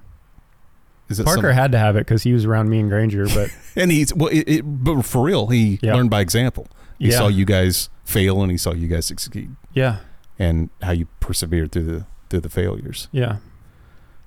[1.10, 3.25] Is it Parker had to have it because he was around me and Granger.
[3.27, 5.93] But and he's well, it, it, but for real, he Yeah.
[5.95, 6.67] learned by example.
[6.97, 7.17] He Yeah.
[7.17, 9.97] saw you guys fail and he saw you guys succeed, yeah,
[10.39, 13.10] and how you persevered through the through the failures.
[13.12, 13.38] yeah,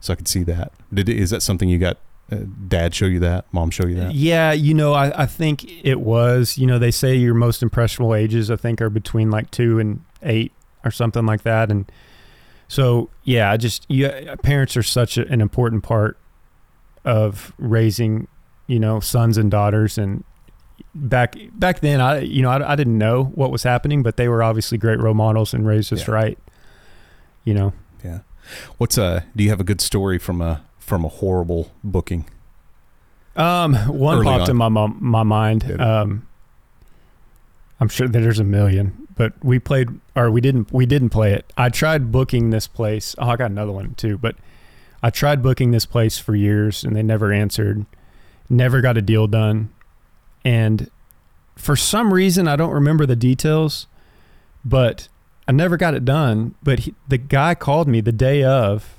[0.07, 0.73] So I could see that.
[0.92, 1.99] Did is that something you got?
[2.31, 3.45] Uh, dad show you that?
[3.53, 4.12] Mom show you that?
[4.14, 4.51] yeah.
[4.53, 6.59] You know, I, I think it was.
[6.59, 10.03] You know, they say your most impressionable ages I think are between like two and
[10.23, 10.53] eight
[10.85, 11.71] or something like that.
[11.71, 11.90] And
[12.69, 16.19] so yeah, I just yeah, parents are such a, an important part
[17.05, 18.27] of raising,
[18.66, 19.97] you know, sons and daughters.
[19.97, 20.25] And
[20.97, 24.29] back back then, I you know I, I didn't know what was happening, but they
[24.29, 26.14] were obviously great role models and raised us Yeah.
[26.14, 26.38] right.
[27.45, 27.73] You know.
[28.78, 29.24] What's a?
[29.35, 32.26] do you have a good story from a from a horrible booking?
[33.35, 34.50] Um, one Early popped on.
[34.50, 35.80] in my my mind.
[35.80, 36.26] Um,
[37.78, 41.32] I'm sure that there's a million, but we played or we didn't we didn't play
[41.35, 41.52] it.
[41.56, 43.14] I tried booking this place.
[43.18, 44.37] Oh, I got another one too, but
[45.02, 47.85] I tried booking this place for years and they never answered.
[48.48, 49.70] Never got a deal done.
[50.44, 50.90] And
[51.56, 53.87] for some reason I don't remember the details,
[54.64, 55.09] but
[55.48, 58.96] I never got it done, but he, the guy called me the day of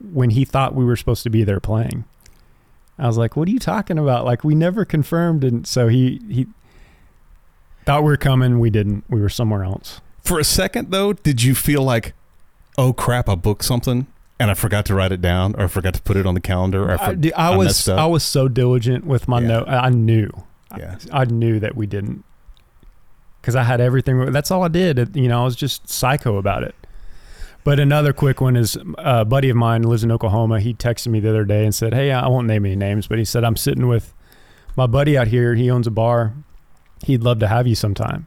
[0.00, 2.04] when he thought we were supposed to be there playing.
[2.98, 4.24] I was like, "What are you talking about?
[4.24, 6.46] Like we never confirmed." And so he he
[7.84, 8.60] thought we were coming.
[8.60, 9.04] We didn't.
[9.08, 10.00] We were somewhere else.
[10.22, 12.14] For a second though, did you feel like,
[12.78, 14.06] oh crap, I booked something
[14.38, 16.40] and I forgot to write it down or I forgot to put it on the
[16.40, 17.88] calendar or I, for- I I was?
[17.88, 19.48] I was so diligent with my Yeah.
[19.48, 19.68] note.
[19.68, 20.30] I I knew.
[20.78, 20.98] Yeah.
[21.12, 22.24] I, I knew that we didn't
[23.42, 24.30] because I had everything.
[24.30, 25.14] That's all I did.
[25.16, 26.76] You know, I was just psycho about it.
[27.64, 30.60] But another quick one is a buddy of mine lives in Oklahoma.
[30.60, 33.18] He texted me the other day and said, "Hey, I won't name any names, but
[33.18, 34.14] he said I'm sitting with
[34.76, 35.54] my buddy out here.
[35.54, 36.34] He owns a bar.
[37.04, 38.26] He'd love to have you sometime."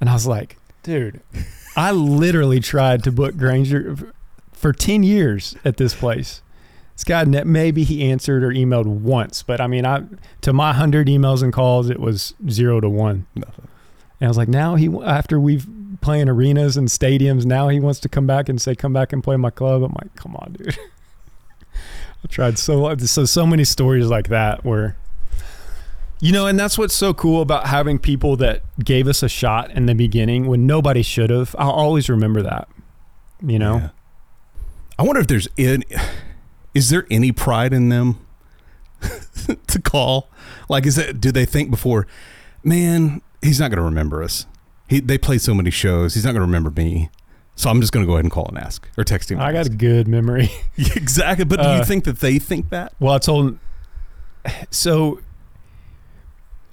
[0.00, 1.20] And I was like, "Dude,
[1.76, 3.96] I literally tried to book Granger
[4.52, 6.42] for 10 years at this place.
[6.94, 10.02] This guy, ne- maybe he answered or emailed once, but I mean, I
[10.42, 13.26] to my 100 emails and calls, it was zero to one.
[13.34, 13.68] Nothing.
[14.20, 15.66] And I was like, now he, after we've
[16.00, 19.22] playing arenas and stadiums, now he wants to come back and say, come back and
[19.22, 19.82] play my club.
[19.82, 20.78] I'm like, come on, dude.
[22.24, 24.96] I tried so, so, so many stories like that where,
[26.20, 29.70] you know, and that's what's so cool about having people that gave us a shot
[29.70, 31.56] in the beginning when nobody should have.
[31.58, 32.68] I'll always remember that,
[33.42, 33.76] you know?
[33.76, 33.88] Yeah.
[34.98, 35.86] I wonder if there's any,
[36.74, 38.26] is there any pride in them
[39.66, 40.28] to call?
[40.68, 42.06] Like, is it, do they think before,
[42.62, 44.46] man, he's not going to remember us.
[44.88, 46.14] He, they play so many shows.
[46.14, 47.10] He's not going to remember me.
[47.56, 49.38] So I'm just going to go ahead and call and ask or text him.
[49.40, 50.50] I got a good memory.
[50.76, 51.44] exactly.
[51.44, 52.92] But do you Uh, think that they think that?
[52.98, 53.58] Well, I told
[54.70, 55.20] so.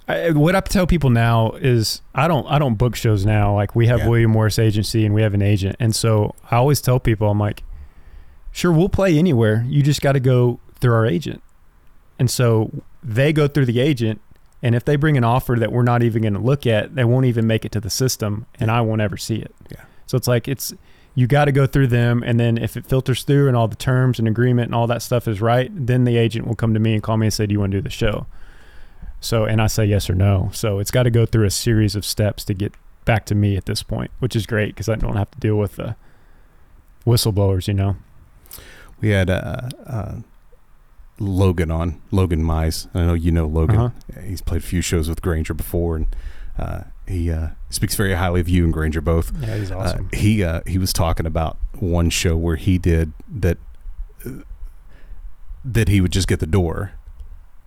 [0.06, 3.54] I, what I tell people now is I don't I don't book shows now.
[3.54, 4.08] Like we have Yeah.
[4.08, 7.38] William Morris Agency and we have an agent, and so I always tell people I'm
[7.38, 7.62] like,
[8.50, 9.66] sure we'll play anywhere.
[9.68, 11.42] You just got to go through our agent,
[12.18, 12.70] and so
[13.02, 14.22] they go through the agent.
[14.62, 17.04] And if they bring an offer that we're not even going to look at, they
[17.04, 19.54] won't even make it to the system, and I won't ever see it.
[19.70, 19.84] Yeah.
[20.06, 20.74] So it's like it's
[21.14, 23.76] you got to go through them, and then if it filters through and all the
[23.76, 26.80] terms and agreement and all that stuff is right, then the agent will come to
[26.80, 28.26] me and call me and say, "Do you want to do the show?"
[29.20, 30.50] So and I say yes or no.
[30.52, 32.72] So it's got to go through a series of steps to get
[33.04, 35.56] back to me at this point, which is great because I don't have to deal
[35.56, 35.94] with the
[37.06, 37.68] whistleblowers.
[37.68, 37.96] You know.
[39.00, 39.70] We had a.
[39.86, 40.14] uh, uh,
[41.18, 42.88] Logan on Logan Mize.
[42.94, 43.76] I know you know Logan.
[43.76, 44.20] Uh-huh.
[44.22, 46.06] He's played a few shows with Granger before, and
[46.58, 49.32] uh, he uh, speaks very highly of you and Granger both.
[49.40, 50.08] Yeah, he's Uh, awesome.
[50.12, 53.58] he uh, he was talking about one show where he did that
[54.26, 54.30] uh,
[55.64, 56.92] that he would just get the door,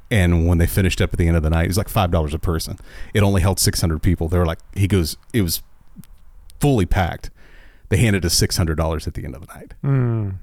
[0.09, 2.11] and when they finished up at the end of the night, it was like five
[2.11, 2.77] dollars a person.
[3.13, 4.27] It only held six hundred people.
[4.27, 5.61] They were like, he goes, it was
[6.59, 7.29] fully packed.
[7.89, 9.73] They handed us six hundred dollars at the end of the night.
[9.83, 10.35] Mm.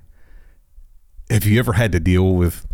[1.30, 2.66] Have you ever had to deal with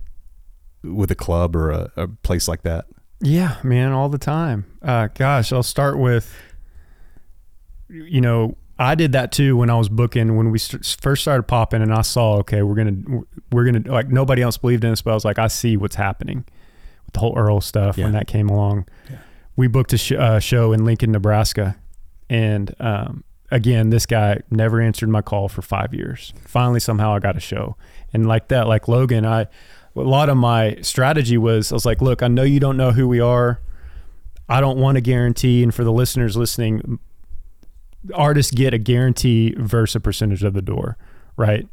[0.84, 2.84] with a club or a, a place like that?
[3.20, 4.66] Yeah, man, all the time.
[4.82, 6.34] Uh, gosh, I'll start with,
[7.88, 11.44] you know, I did that too when I was booking when we st- first started
[11.44, 15.00] popping, and I saw, okay, we're gonna, we're gonna like nobody else believed in us,
[15.00, 16.44] but I was like, I see what's happening
[17.06, 18.04] with the whole Earl stuff Yeah.
[18.04, 18.86] when that came along.
[19.08, 19.18] Yeah.
[19.56, 21.76] We booked a sh- uh, show in Lincoln, Nebraska,
[22.28, 26.32] and um, again, this guy never answered my call for five years.
[26.44, 27.76] Finally, somehow I got a show,
[28.12, 29.46] and like that, like Logan, I
[29.96, 32.90] a lot of my strategy was I was like, look, I know you don't know
[32.92, 33.60] who we are.
[34.48, 35.62] I don't want a guarantee.
[35.62, 36.98] And for the listeners listening,
[38.14, 40.96] artists get a guarantee versus a percentage of the door,
[41.36, 41.66] right?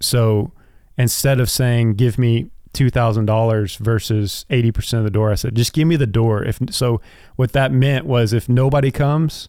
[0.00, 0.52] So
[0.96, 5.86] instead of saying, give me $2,000 versus 80% of the door, I said, just give
[5.86, 6.42] me the door.
[6.44, 7.00] If so,
[7.36, 9.48] what that meant was if nobody comes,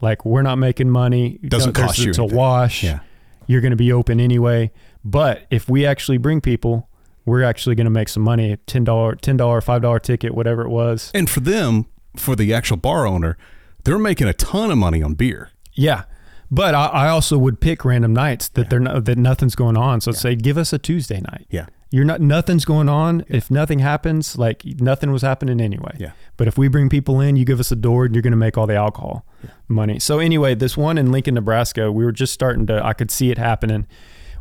[0.00, 3.00] like we're not making money, Doesn't cost you it's a wash Yeah.
[3.46, 4.72] you're going to be open anyway.
[5.04, 6.88] But if we actually bring people,
[7.24, 8.56] we're actually going to make some money.
[8.66, 11.10] $10, $10, $5 ticket, whatever it was.
[11.14, 13.36] And for them, for the actual bar owner,
[13.84, 15.50] they're making a ton of money on beer.
[15.72, 16.04] Yeah.
[16.50, 20.00] But I, I also would pick random nights that they're not, that nothing's going on.
[20.00, 21.46] So say, give us a Tuesday night.
[21.50, 21.66] Yeah.
[21.90, 23.24] You're not, nothing's going on.
[23.28, 25.96] If nothing happens, like nothing was happening anyway.
[25.98, 26.10] Yeah.
[26.36, 28.36] But if we bring people in, you give us a door and you're going to
[28.36, 29.24] make all the alcohol
[29.68, 29.98] money.
[30.00, 33.30] So anyway, this one in Lincoln, Nebraska, we were just starting to, I could see
[33.30, 33.86] it happening.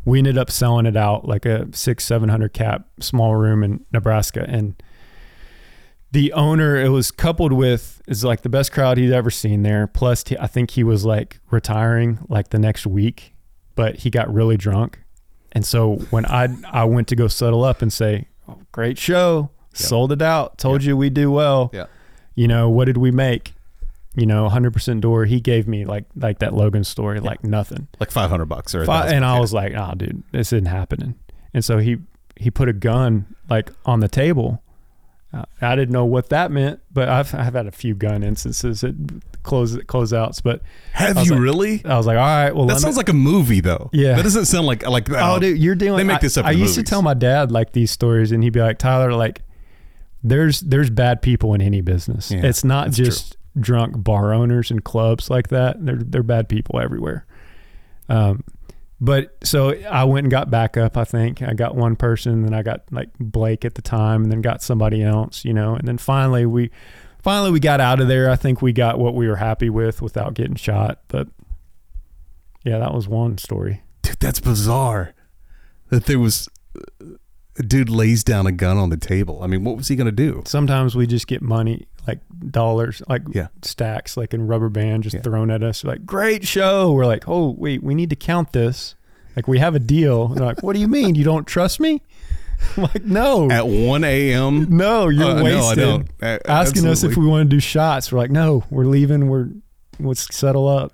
[0.05, 3.85] We ended up selling it out like a six, seven hundred cap small room in
[3.91, 4.81] Nebraska, and
[6.11, 9.87] the owner it was coupled with is like the best crowd he'd ever seen there.
[9.87, 13.33] Plus, I think he was like retiring like the next week,
[13.75, 14.99] but he got really drunk,
[15.51, 19.51] and so when I I went to go settle up and say, oh, "Great show,
[19.73, 21.85] sold it out, told you we do well." Yeah.
[22.35, 23.53] You know what did we make?
[24.15, 25.26] You know, 100% door.
[25.26, 27.88] He gave me like like that Logan story, like nothing.
[27.99, 29.39] Like 500 bucks or a and I Yeah.
[29.39, 31.15] was like, "Oh, dude, this isn't happening."
[31.54, 31.97] And so he
[32.36, 34.62] he put a gun like on the table.
[35.34, 38.84] Uh, I didn't know what that meant, but I've I've had a few gun instances
[38.84, 38.93] at
[39.41, 40.43] close closeouts.
[40.43, 41.82] But Have you like- really?
[41.84, 43.89] I was like, "All right, well, That sounds me- like a movie, though.
[43.93, 44.13] Yeah.
[44.15, 45.10] That doesn't sound like like.
[45.10, 45.97] Oh, dude, you're dealing.
[45.97, 48.43] They make I- this up I, used to tell my dad like these stories, and
[48.43, 49.41] he'd be like, "Tyler, like,
[50.23, 52.30] there's there's bad people in any business.
[52.30, 55.83] Yeah, it's not just drunk bar owners and clubs like that.
[55.83, 57.25] They're they're bad people everywhere."
[58.09, 58.43] Um,
[58.99, 60.97] but so I went and got backup.
[60.97, 64.31] I think I got one person, then I got like Blake at the time, and
[64.31, 66.71] then got somebody else, you know, and then finally we.
[67.21, 68.29] Finally, we got out of there.
[68.29, 70.99] I think we got what we were happy with without getting shot.
[71.07, 71.29] But
[72.65, 73.81] yeah, that was one story.
[74.01, 75.13] Dude, that's bizarre.
[75.87, 76.49] That there was
[77.57, 79.41] a dude lays down a gun on the table.
[79.41, 80.43] I mean, what was he gonna do?
[80.45, 83.47] sometimes we just get money like dollars like Yeah.
[83.61, 85.21] stacks like in rubber band just Yeah.
[85.21, 85.83] thrown at us.
[85.83, 86.91] Like great show.
[86.91, 88.95] We're like oh wait we need to count this.
[89.35, 90.27] Like we have a deal.
[90.29, 91.15] They're like what do you mean?
[91.15, 92.01] You don't trust me?
[92.77, 93.49] I'm like no.
[93.49, 94.67] At 1 a.m.
[94.69, 96.07] no you're Uh, no, I don't.
[96.47, 98.11] Asking us if we want to do shots.
[98.11, 99.27] We're like no we're leaving.
[99.29, 99.49] We're
[99.99, 100.93] let's settle up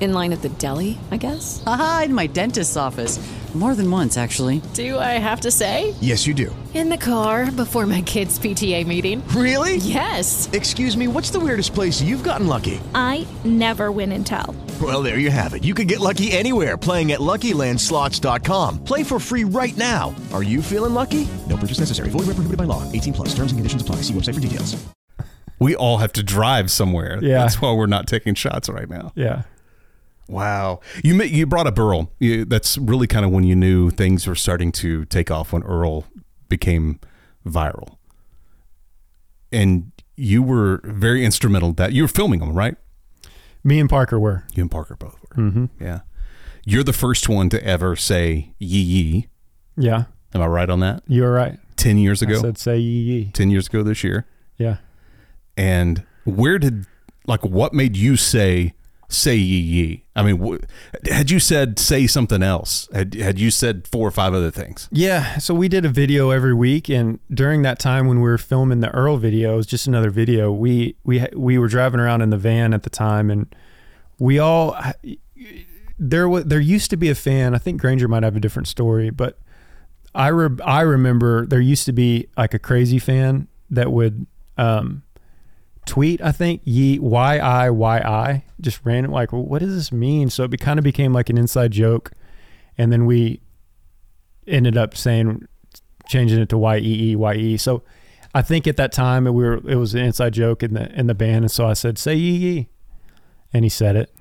[0.00, 1.62] In line at the deli, I guess?
[1.66, 3.20] Aha, in my dentist's office.
[3.52, 4.62] More than once, actually.
[4.74, 5.92] Do I have to say?
[6.00, 6.54] Yes, you do.
[6.72, 9.26] In the car before my kids' PTA meeting.
[9.34, 9.76] Really?
[9.78, 10.48] Yes.
[10.52, 12.80] Excuse me, what's the weirdest place you've gotten lucky?
[12.94, 14.54] I never win and tell.
[14.80, 15.64] Well, there you have it.
[15.64, 18.84] You can get lucky anywhere playing at LuckyLandSlots.com.
[18.84, 20.14] Play for free right now.
[20.32, 21.26] Are you feeling lucky?
[21.48, 22.08] No purchase necessary.
[22.10, 22.90] Void where prohibited by law.
[22.92, 23.28] 18 plus.
[23.34, 23.96] Terms and conditions apply.
[23.96, 24.80] See website for details.
[25.58, 27.18] We all have to drive somewhere.
[27.20, 27.38] Yeah.
[27.40, 29.10] That's why we're not taking shots right now.
[29.16, 29.42] yeah
[30.30, 30.80] Wow.
[31.04, 32.10] You you brought up Earl.
[32.18, 35.62] You, that's really kind of when you knew things were starting to take off when
[35.64, 36.04] Earl
[36.48, 37.00] became
[37.46, 37.96] viral.
[39.52, 42.76] And you were very instrumental that you were filming him, right?
[43.62, 45.42] me and parker were You and Parker both were.
[45.42, 45.66] Mm-hmm.
[45.78, 46.00] Yeah.
[46.64, 49.26] You're the first one to ever say yee yee.
[49.76, 51.02] yeah Am I right on that?
[51.06, 52.40] You're right 10 years i ago?
[52.40, 54.26] said say yee yee 10 years ago this year.
[54.56, 54.76] yeah
[55.58, 56.86] And where did,
[57.26, 58.72] like, what made you say,
[59.12, 60.04] say yee yee.
[60.14, 60.58] I mean,
[61.10, 62.88] had you said say something else?
[62.92, 64.88] Had, had you said four or five other things?
[64.92, 68.38] Yeah, so we did a video every week, and during that time when we were
[68.38, 70.52] filming the Earl video, it was just another video.
[70.52, 73.54] We we we were driving around in the van at the time, and
[74.18, 74.76] we all
[75.98, 77.54] there was there used to be a fan.
[77.54, 79.38] I think Granger might have a different story, but
[80.14, 85.02] I re- I remember there used to be like a crazy fan that would um,
[85.86, 86.20] tweet.
[86.22, 90.30] I think ye y i y i just random like well, what does this mean?
[90.30, 92.12] So it kind of became like an inside joke,
[92.78, 93.40] and then we
[94.46, 95.46] ended up saying
[96.08, 97.56] changing it to Y E E Y E.
[97.56, 97.82] So
[98.34, 101.06] I think at that time we were it was an inside joke in the in
[101.06, 102.68] the band, and so I said say Yee Yee,
[103.52, 104.14] and he said it,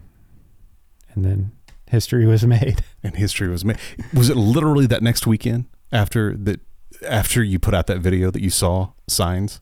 [1.13, 1.51] and then
[1.89, 2.83] history was made.
[3.03, 3.77] And history was made.
[4.13, 6.61] Was it literally that next weekend after that?
[7.07, 9.61] After you put out that video that you saw signs?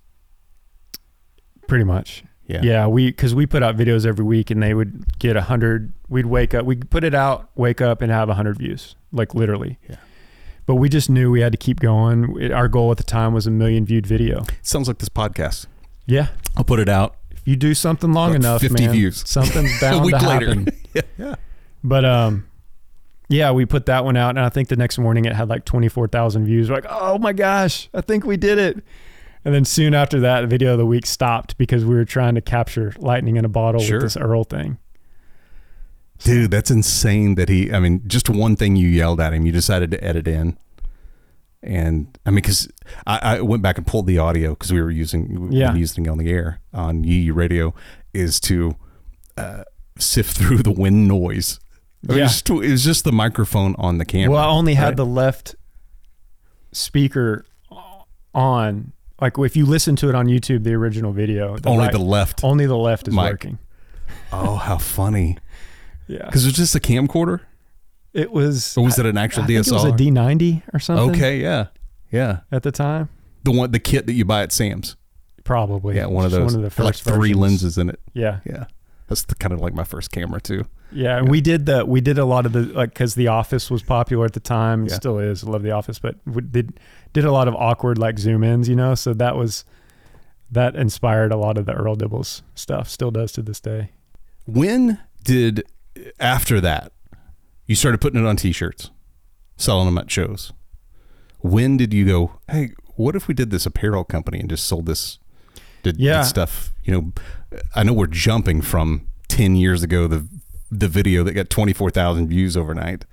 [1.68, 2.24] Pretty much.
[2.48, 2.62] Yeah.
[2.64, 5.92] Yeah, we because we put out videos every week, and they would get a hundred.
[6.08, 9.36] We'd wake up, we'd put it out, wake up, and have a hundred views, like
[9.36, 9.78] literally.
[9.90, 9.98] Yeah.
[10.66, 12.40] But we just knew we had to keep going.
[12.42, 14.44] It- Our goal at the time was a million viewed video.
[14.62, 15.66] Sounds like this podcast.
[16.06, 17.16] Yeah, I'll put it out.
[17.32, 19.24] if you do something long enough, 50 man, views.
[19.30, 20.48] something's a bound week to later.
[20.48, 20.68] happen.
[20.94, 21.36] yeah, yeah.
[21.84, 22.48] But um,
[23.28, 25.66] yeah, we put that one out, and I think the next morning it had like
[25.66, 26.70] twenty four thousand views.
[26.70, 28.84] We're like, oh my gosh, I think we did it.
[29.48, 32.36] And then soon after that, the video of the week stopped because we were trying
[32.36, 33.96] to capture lightning in a bottle Sure.
[33.96, 34.78] with this Earl thing.
[36.22, 39.54] Dude, that's insane that he, I mean, just one thing you yelled at him, you
[39.54, 40.58] decided to edit in.
[41.64, 42.68] And I mean, because
[43.06, 45.74] I, I went back and pulled the audio because we were using, we Yeah.
[45.76, 47.74] using it on the air on Yee Yee Radio,
[48.14, 48.76] is to
[49.38, 49.64] uh,
[49.98, 51.62] sift through the wind noise.
[52.04, 52.24] It was, Yeah.
[52.26, 54.32] just, it was just the microphone on the camera.
[54.34, 54.98] Well, I only had right?
[54.98, 55.56] the left
[56.74, 57.46] speaker
[58.36, 58.92] on.
[59.20, 62.44] Like if you listen to it on YouTube, the original video, Only right- the left
[62.44, 63.58] only the left is working.
[64.32, 65.38] Oh, how funny!
[66.10, 67.42] Yeah, Because it was just a camcorder,
[68.14, 68.78] it was.
[68.78, 69.68] or was it an actual I DSLR?
[69.68, 71.10] It was a D90 or something.
[71.10, 71.66] Okay, yeah,
[72.14, 72.40] yeah.
[72.50, 73.10] at the time,
[73.44, 74.96] The one, the kit that you buy at Sam's.
[75.44, 75.98] probably.
[75.98, 76.54] Yeah, one of those.
[76.56, 77.38] One of the Had like first three versions.
[77.38, 78.00] lenses in it.
[78.14, 78.68] Yeah, Yeah,
[79.10, 80.64] that's the, kind of like my first camera too.
[80.92, 83.70] Yeah, and we did the we did a lot of the like because The Office
[83.70, 84.96] was popular at the time, Yeah.
[84.96, 85.44] still is.
[85.44, 86.80] I love The Office, but we did
[87.14, 88.96] did a lot of awkward like zoom ins, you know.
[88.96, 89.66] So that was
[90.50, 92.88] that inspired a lot of the Earl Dibbles stuff.
[92.90, 93.92] Still does to this day.
[94.46, 95.64] When did
[96.20, 96.94] after that
[97.66, 98.92] you started putting it on T-shirts,
[99.58, 100.54] selling them at shows?
[101.40, 102.40] When did you go?
[102.50, 105.20] Hey, what if we did this apparel company and just sold this?
[105.84, 106.22] Did, did Yeah.
[106.24, 106.72] stuff.
[106.86, 110.26] You know, I know we're jumping from ten years ago the
[110.72, 113.06] the video that got twenty four thousand views overnight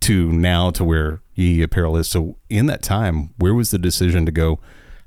[0.00, 2.08] to now to where Yee Apparel is.
[2.08, 4.58] So in that time, where was the decision to go?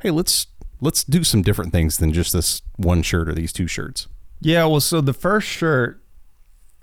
[0.02, 0.48] Hey, let's
[0.82, 4.08] let's do some different things than just this one shirt or these two shirts.
[4.42, 6.02] Yeah, well, so the first shirt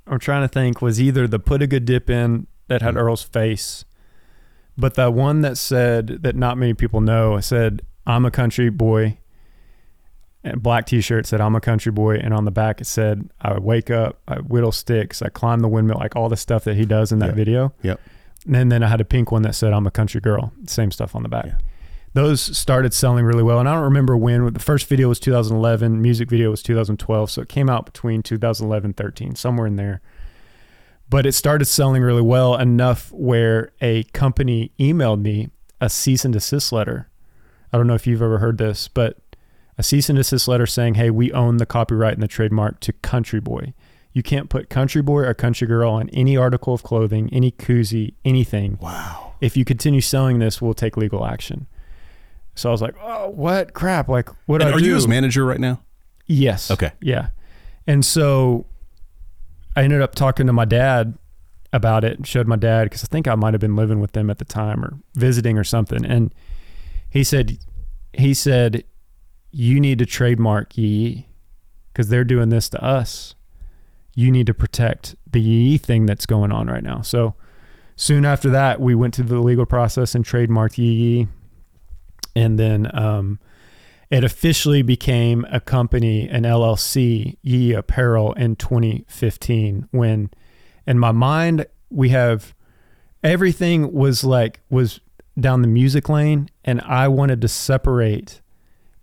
[0.07, 3.05] I'm trying to think was either the put a good dip in that had mm-hmm.
[3.05, 3.85] Earl's face,
[4.76, 8.68] but the one that said that not many people know I said I'm a country
[8.68, 9.18] boy.
[10.44, 13.59] And black T-shirt said I'm a country boy, and on the back it said I
[13.59, 16.85] wake up, I whittle sticks, I climb the windmill, like all the stuff that he
[16.85, 17.35] does in that Yeah.
[17.35, 17.72] video.
[17.83, 18.00] Yep.
[18.52, 20.52] And then I had a pink one that said I'm a country girl.
[20.66, 21.61] Same stuff on the back.
[22.14, 23.59] Those started selling really well.
[23.61, 24.52] And I don't remember when.
[24.52, 26.02] The first video was 2011.
[26.02, 27.31] Music video was 2012.
[27.31, 30.02] So it came out between 2011 13, somewhere in there.
[31.09, 35.50] But it started selling really well enough where a company emailed me
[35.81, 37.09] a cease and desist letter.
[37.72, 39.18] I don't know if you've ever heard this, but
[39.78, 42.92] a cease and desist letter saying, "Hey, we own the copyright and the trademark to
[42.92, 43.74] Country Boy.
[44.12, 48.14] You can't put Country Boy or Country Girl on any article of clothing, any koozie,
[48.24, 48.78] anything.
[48.80, 49.32] Wow.
[49.40, 51.66] If you continue selling this, we'll take legal action."
[52.54, 54.08] So I was like, "Oh, what crap?
[54.08, 55.80] Like, what And I are do?" you his manager right now?
[56.26, 56.70] Yes.
[56.70, 56.92] Okay.
[57.00, 57.28] Yeah.
[57.87, 58.66] And so
[59.74, 61.16] I ended up talking to my dad
[61.72, 64.12] about it and showed my dad because I think I might have been living with
[64.12, 66.04] them at the time or visiting or something.
[66.04, 66.32] And
[67.08, 67.58] he said,
[68.12, 68.85] he said,
[69.52, 71.28] you need to trademark Yee
[71.92, 73.34] because they're doing this to us.
[74.14, 77.02] You need to protect the Yee thing that's going on right now.
[77.02, 77.34] So
[77.96, 81.28] soon after that, we went through the legal process and trademarked Yee.
[82.34, 83.38] And then, um,
[84.12, 89.88] it officially became a company, an LLC, Yee Apparel, in 2015.
[89.90, 90.30] When,
[90.86, 92.54] in my mind, we have
[93.24, 95.00] everything was like was
[95.40, 98.41] down the music lane, and I wanted to separate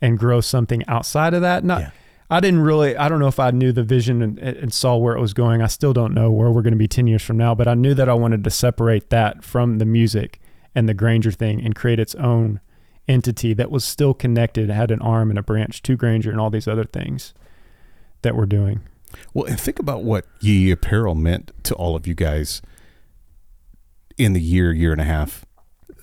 [0.01, 1.63] and grow something outside of that.
[1.63, 1.91] Not,
[2.29, 2.95] I didn't really.
[2.95, 5.61] I don't know if I knew the vision and, and saw where it was going.
[5.61, 7.73] I still don't know where we're going to be 10 years from now, but I
[7.73, 10.39] knew that I wanted to separate that from the music
[10.75, 12.59] and the Granger thing and create its own
[13.07, 16.51] entity that was still connected, had an arm and a branch to Granger and all
[16.51, 17.33] these other things
[18.21, 18.81] that we're doing.
[19.33, 22.61] Well, and think about what Yee Apparel meant to all of you guys
[24.19, 25.45] in the year, year and a half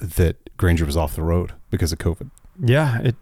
[0.00, 2.30] that Granger was off the road because of COVID.
[2.60, 3.16] Yeah, it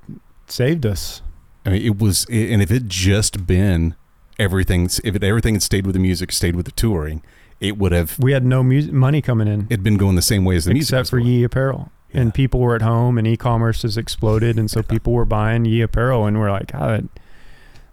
[0.50, 1.22] saved us.
[1.66, 3.94] I mean, it was, and if it just been
[4.38, 7.22] everything, if it, everything had stayed with the music, stayed with the touring,
[7.60, 8.18] it would have.
[8.18, 9.66] We had no music money coming in.
[9.70, 10.92] It'd been going the same way as the music.
[10.92, 11.90] except for Yee Apparel.
[12.12, 15.80] And people were at home, and e-commerce has exploded, and so people were buying Yee
[15.80, 17.00] Apparel, and we're like, ah,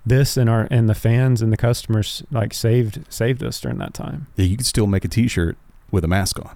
[0.06, 3.94] this and our and the fans and the customers like saved saved us during that
[3.94, 4.28] time.
[4.36, 5.58] Yeah, you could still make a T-shirt
[5.92, 6.56] with a mask on.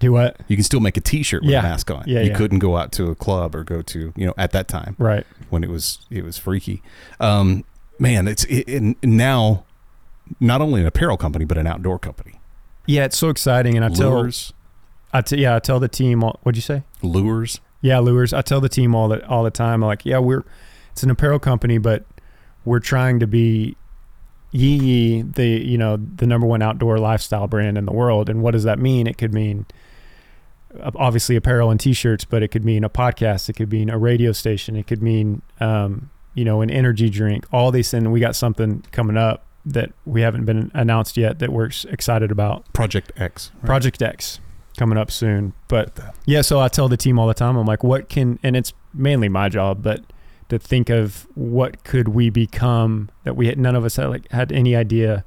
[0.00, 0.40] Do what?
[0.48, 1.60] You can still make a T-shirt with Yeah.
[1.60, 2.02] a mask on.
[2.06, 2.36] Yeah, you yeah.
[2.36, 5.24] couldn't go out to a club or go to you know at that time, Right.
[5.50, 6.82] When it was it was freaky.
[7.20, 7.64] Um,
[7.98, 9.64] man, it's it, it, now
[10.40, 12.40] not only an apparel company but an outdoor company.
[12.86, 14.52] Yeah, it's so exciting, and I tell, Lures,
[15.12, 16.24] I t- yeah, I tell the team.
[16.24, 16.82] All, what'd you say?
[17.02, 17.60] lures.
[17.82, 18.32] Yeah, lures.
[18.32, 19.80] I tell the team all the all the time.
[19.82, 20.44] Like, yeah, we're
[20.92, 22.04] it's an apparel company, but
[22.64, 23.76] we're trying to be
[24.52, 28.28] Yee Yee, the you know the number one outdoor lifestyle brand in the world.
[28.30, 29.06] And what does that mean?
[29.06, 29.66] It could mean
[30.94, 33.48] obviously apparel and t-shirts, but it could mean a podcast.
[33.48, 34.76] It could mean a radio station.
[34.76, 37.46] It could mean um, you know an energy drink.
[37.52, 38.06] All these things.
[38.08, 42.72] We got something coming up that we haven't been announced yet that we're excited about.
[42.72, 43.50] Project X.
[43.56, 43.66] right?
[43.66, 44.40] Project X
[44.76, 45.52] coming up soon.
[45.68, 48.56] But yeah, so I tell the team all the time, I'm like, what can, and
[48.56, 50.02] it's mainly my job, but
[50.48, 54.30] to think of what could we become that we had, none of us had like
[54.32, 55.24] had any idea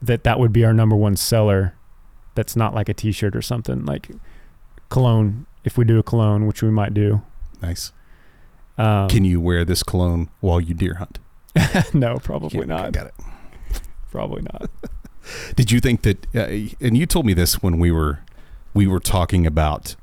[0.00, 1.74] that that would be our number one seller.
[2.34, 4.10] That's not like a t-shirt or something like
[4.88, 5.46] cologne.
[5.64, 7.22] If we do a cologne, which we might do.
[7.62, 7.92] Nice.
[8.76, 11.18] Um, Can you wear this cologne while you deer hunt?
[11.94, 12.92] no, probably Yeah, not.
[12.92, 13.14] Got it.
[14.10, 14.68] probably not.
[15.56, 16.26] Did you think that?
[16.34, 18.20] Uh, and you told me this when we were
[18.74, 19.96] we were talking about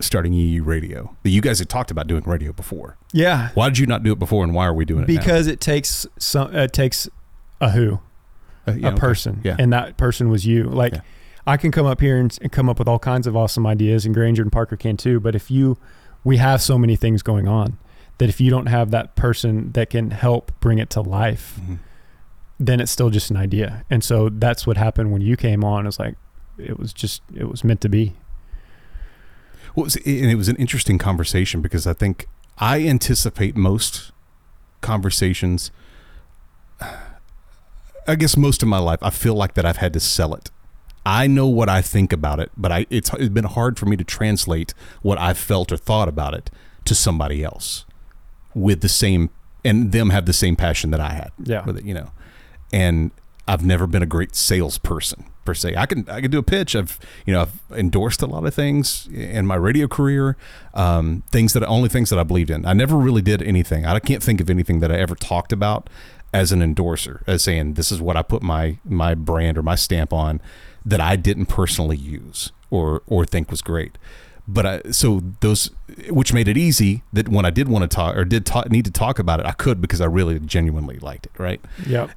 [0.00, 1.16] starting Yee Yee Radio.
[1.24, 2.96] That you guys had talked about doing radio before.
[3.12, 3.48] Yeah.
[3.54, 5.08] Why did you not do it before, and why are we doing it?
[5.08, 5.18] now?
[5.18, 6.54] Because it takes some.
[6.54, 7.08] It takes
[7.60, 7.98] a who,
[8.68, 9.00] Uh, yeah, a okay.
[9.00, 9.56] person, Yeah.
[9.58, 10.64] and that person was you.
[10.64, 11.00] Like, Yeah.
[11.48, 14.04] I can come up here and, and come up with all kinds of awesome ideas,
[14.04, 15.18] and Granger and Parker can too.
[15.18, 15.78] But if you,
[16.22, 17.78] we have so many things going on
[18.18, 21.78] that if you don't have that person that can help bring it to life, Mhm.
[22.60, 23.84] then it's still just an idea.
[23.88, 25.86] And so that's what happened when you came on.
[25.86, 26.16] It's like
[26.58, 28.14] it was just it was meant to be.
[29.74, 32.26] Well, it was, and it was an interesting conversation because I think
[32.58, 34.10] I anticipate most
[34.80, 35.70] conversations.
[38.06, 40.50] I guess most of my life, I feel like that I've had to sell it.
[41.06, 43.96] I know what I think about it, but I it's, it's been hard for me
[43.96, 46.50] to translate what I've felt or thought about it
[46.84, 47.84] to somebody else
[48.54, 49.30] with the same
[49.64, 51.64] and them have the same passion that I had Yeah.
[51.64, 52.10] with it, you know.
[52.72, 53.10] And
[53.46, 55.74] I've never been a great salesperson per se.
[55.76, 56.76] I can I can do a pitch.
[56.76, 60.36] I've you know I've endorsed a lot of things in my radio career,
[60.74, 62.66] um, things that only things that I believed in.
[62.66, 63.86] I never really did anything.
[63.86, 65.88] I can't think of anything that I ever talked about
[66.34, 69.76] as an endorser, as saying this is what I put my my brand or my
[69.76, 70.42] stamp on
[70.84, 73.98] that I didn't personally use or or think was great.
[74.50, 75.70] But I, so those,
[76.08, 78.86] which made it easy that when I did want to talk or did talk, need
[78.86, 81.32] to talk about it, I could because I really genuinely liked it.
[81.36, 82.10] Right Yep.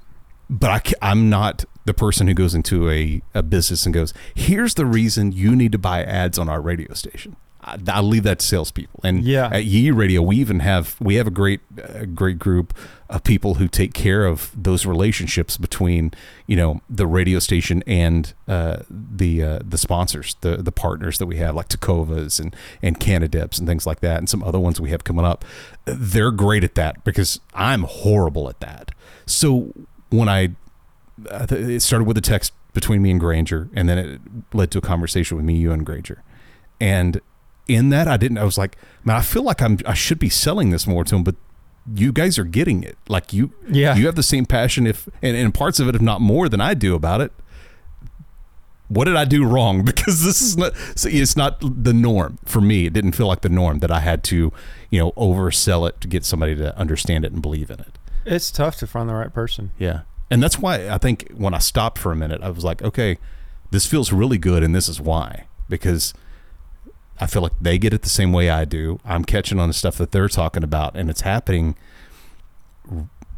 [0.49, 4.75] but I, I'm not the person who goes into a, a business and goes, here's
[4.75, 7.35] the reason you need to buy ads on our radio station.
[7.63, 8.99] I, I leave that to salespeople.
[9.03, 9.49] And Yeah.
[9.51, 12.73] at Yee Radio, we even have we have a great uh, great group
[13.09, 16.11] of people who take care of those relationships between
[16.47, 21.25] you know the radio station and uh, the uh, the sponsors, the the partners that
[21.27, 24.79] we have, like Takovas and and Canadips and things like that, and some other ones
[24.81, 25.45] we have coming up.
[25.85, 28.91] They're great at that because I'm horrible at that.
[29.25, 29.73] So
[30.09, 30.49] when I
[31.29, 34.21] uh, it started with a text between me and Granger, and then it
[34.53, 36.23] led to a conversation with me, you, and Granger.
[36.79, 37.19] And
[37.67, 38.37] in that, I didn't.
[38.37, 39.77] I was like, man, I feel like I'm.
[39.85, 41.35] I should be selling this more to him, but
[41.95, 42.97] you guys are getting it.
[43.07, 43.95] Like you, Yeah.
[43.95, 46.61] you have the same passion, if and, and parts of it, if not more, than
[46.61, 47.31] I do about it.
[48.87, 49.85] What did I do wrong?
[49.85, 50.73] Because this is not.
[50.95, 52.85] See, it's not the norm for me.
[52.87, 54.51] It didn't feel like the norm that I had to,
[54.89, 57.97] you know, oversell it to get somebody to understand it and believe in it.
[58.25, 59.71] It's tough to find the right person.
[59.79, 60.01] Yeah.
[60.29, 63.17] And that's why I think when I stopped for a minute, I was like, okay,
[63.71, 64.61] this feels really good.
[64.63, 65.45] And this is why.
[65.69, 66.13] Because
[67.21, 68.99] I feel like they get it the same way I do.
[69.05, 70.95] I'm catching on the stuff that they're talking about.
[70.95, 71.75] And it's happening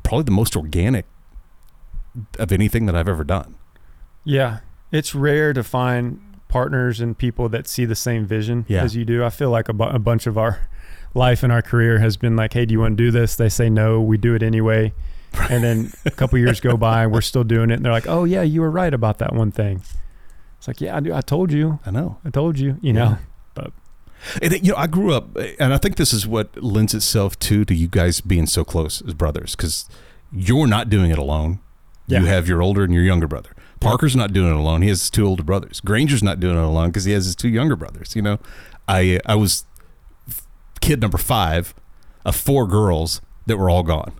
[0.03, 1.05] probably the most organic
[2.39, 3.55] of anything that I've ever done.
[4.23, 4.59] Yeah,
[4.91, 8.83] it's rare to find partners and people that see the same vision Yeah.
[8.83, 9.23] as you do.
[9.23, 10.69] I feel like a, bu- a bunch of our
[11.13, 13.49] life and our career has been like, "Hey, do you want to do this?" They
[13.49, 14.93] say no, we do it anyway.
[15.49, 18.23] And then a couple years go by, we're still doing it, and they're like, "Oh
[18.23, 19.81] yeah, you were right about that one thing."
[20.59, 22.17] It's like, "Yeah, I, do, I told you, I know.
[22.23, 23.17] I told you," you know.
[24.41, 27.65] And you know, I grew up, and I think this is what lends itself to
[27.65, 29.89] to you guys being so close as brothers, because
[30.31, 31.59] you're not doing it alone.
[32.07, 33.55] You have your older and your younger brother.
[33.79, 34.81] Parker's not doing it alone.
[34.81, 35.79] He has his two older brothers.
[35.79, 38.15] Granger's not doing it alone because he has his two younger brothers.
[38.15, 38.39] You know,
[38.87, 39.65] I I was
[40.81, 41.73] kid number five
[42.25, 44.13] of four girls that were all gone.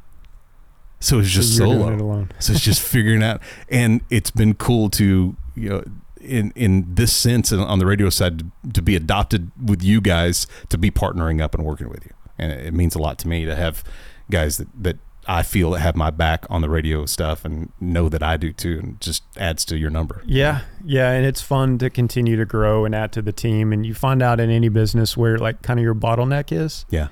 [1.00, 1.94] So it's just you're solo.
[1.94, 2.32] it alone.
[2.40, 5.84] So it's just figuring out, and it's been cool to you know,
[6.24, 10.02] in in this sense, and on the radio side, to, to be adopted with you
[10.02, 13.18] guys, to be partnering up and working with you, and it, it means a lot
[13.20, 13.84] to me to have
[14.32, 14.98] guys that that
[15.28, 18.52] I feel that have my back on the radio stuff and know that I do
[18.52, 20.22] too, and just adds to your number.
[20.26, 23.72] Yeah, yeah, and it's fun to continue to grow and add to the team.
[23.72, 27.08] And you find out in any business where like kind of your bottleneck is, Yeah,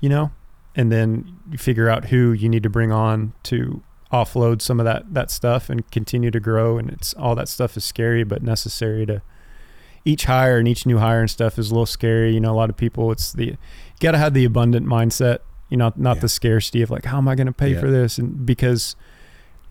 [0.00, 0.32] you know,
[0.74, 3.82] and then you figure out who you need to bring on to
[4.12, 6.78] offload some of that that stuff and continue to grow.
[6.78, 9.22] And it's all that stuff is scary but necessary to
[10.04, 12.32] each hire and each new hire and stuff is a little scary.
[12.34, 13.56] You know, a lot of people it's the you
[14.00, 15.38] got to have the abundant mindset.
[15.68, 16.20] You know, not Yeah.
[16.20, 17.80] the scarcity of like how am I going to pay Yeah.
[17.80, 18.94] for this and because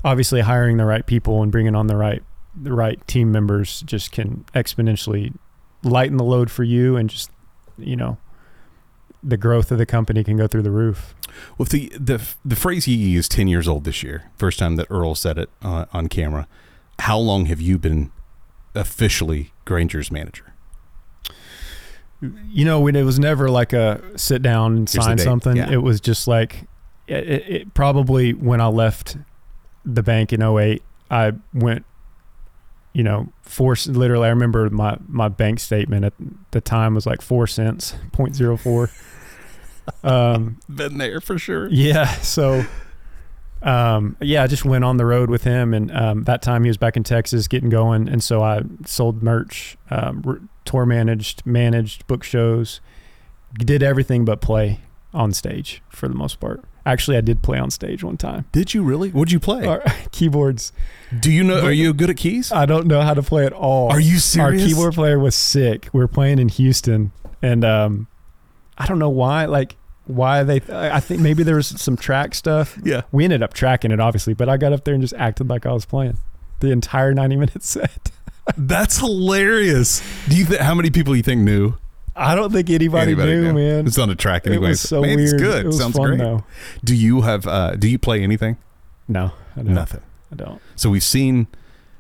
[0.04, 2.22] obviously hiring the right people and bringing on the right
[2.62, 5.34] the right team members just can exponentially
[5.84, 7.30] lighten the load for you and just
[7.78, 8.18] you know
[9.26, 11.16] the growth of the company can go through the roof.
[11.58, 14.32] Well, the the the phrase he is ten years old this year.
[14.38, 16.48] First time that Earl said it uh, on camera.
[17.00, 18.12] How long have you been
[18.74, 20.54] officially Granger's manager?
[22.22, 25.58] You know, when it was never like a sit down and Here's sign something.
[25.58, 25.72] Yeah.
[25.72, 26.68] It was just like
[27.08, 29.18] it, it, it probably when I left
[29.84, 31.86] the bank in 08, I went
[32.96, 36.14] you know, four literally I remember my my bank statement at
[36.52, 38.90] the time was like 4 cents, 0.04.
[40.04, 41.68] um Been there for sure.
[41.70, 42.08] Yeah.
[42.22, 42.66] So
[43.62, 46.68] um, yeah, I just went on the road with him, and um, that time he
[46.68, 52.06] was back in Texas getting going, and so I sold merch, um, tour managed, managed
[52.06, 52.80] book shows,
[53.58, 54.82] did everything but play
[55.16, 56.64] on stage for the most part.
[56.86, 58.46] Actually, I did play on stage one time.
[58.52, 59.10] Did you really?
[59.10, 59.66] What'd you play?
[59.66, 59.82] Our
[60.12, 60.72] keyboards.
[61.20, 61.62] Do you know?
[61.66, 62.52] Are you good at keys?
[62.52, 63.90] I don't know how to play at all.
[63.92, 64.62] Are you serious?
[64.62, 65.90] Our keyboard player was sick.
[65.94, 67.12] We were playing in Houston,
[67.42, 68.08] and um,
[68.78, 69.46] I don't know why.
[69.46, 70.62] Like why they?
[70.70, 72.78] I think maybe there was some track stuff.
[72.84, 73.02] Yeah.
[73.12, 75.66] we ended up tracking it obviously, but I got up there and just acted like
[75.66, 76.18] I was playing
[76.60, 78.12] the entire ninety minute set.
[78.56, 80.04] That's hilarious.
[80.30, 80.46] Do you?
[80.46, 81.74] Th- how many people you think knew?
[82.16, 83.88] I don't think anybody, knew, man.
[83.88, 84.68] It's on a track anyway.
[84.68, 85.42] It was so man, It's weird.
[85.42, 85.66] good.
[85.66, 86.20] It was Sounds fun, great.
[86.20, 86.44] though.
[86.84, 87.46] Do you have?
[87.46, 88.58] Uh, do you play anything?
[89.08, 89.74] No, I don't.
[89.74, 90.02] Nothing.
[90.32, 90.62] I don't.
[90.76, 91.48] So we've seen,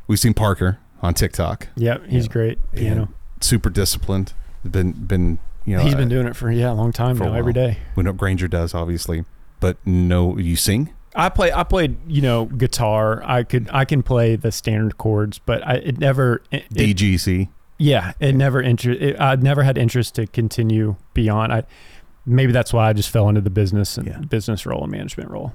[0.07, 1.67] we've seen Parker on TikTok.
[1.75, 2.31] Yep, he's Yeah.
[2.31, 2.59] great.
[2.71, 3.09] and Piano.
[3.41, 4.33] super disciplined.
[4.69, 7.33] Been been you know he's uh, been doing it for yeah a long time now,
[7.33, 7.77] every day.
[7.95, 9.25] We know Granger does obviously,
[9.59, 10.91] but no, you sing.
[11.13, 11.51] I play.
[11.53, 11.97] I played.
[12.07, 13.21] You know, guitar.
[13.25, 13.69] I could.
[13.71, 16.41] I can play the standard chords, but I it never.
[16.51, 17.49] It- DGC.
[17.77, 19.19] Yeah, it never interest.
[19.19, 21.51] I never had interest to continue beyond.
[21.53, 21.63] I
[22.25, 24.19] maybe that's why I just fell into the business and Yeah.
[24.19, 25.53] business role and management role.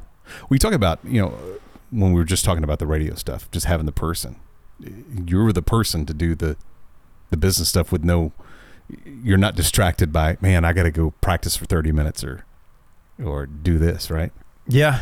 [0.49, 1.35] We talk about you know
[1.91, 4.37] when we were just talking about the radio stuff, just having the person.
[5.27, 6.57] You were the person to do the
[7.31, 8.33] the business stuff with no.
[9.05, 10.65] You're not distracted by man.
[10.65, 12.45] I got to go practice for thirty minutes or
[13.23, 14.33] or do this right.
[14.67, 15.01] Yeah,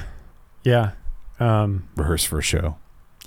[0.62, 0.92] yeah,
[1.40, 2.76] um, Rehearse for a show.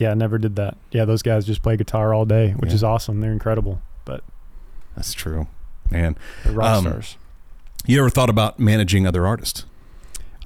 [0.01, 0.11] Yeah.
[0.11, 0.77] I never did that.
[0.91, 2.75] Yeah, those guys just play guitar all day, which Yeah.
[2.75, 3.21] is awesome.
[3.21, 4.23] They're incredible, but
[4.95, 5.47] That's true,
[5.89, 6.17] man.
[6.43, 7.17] they're rock Um, stars.
[7.85, 9.65] You ever thought about managing other artists?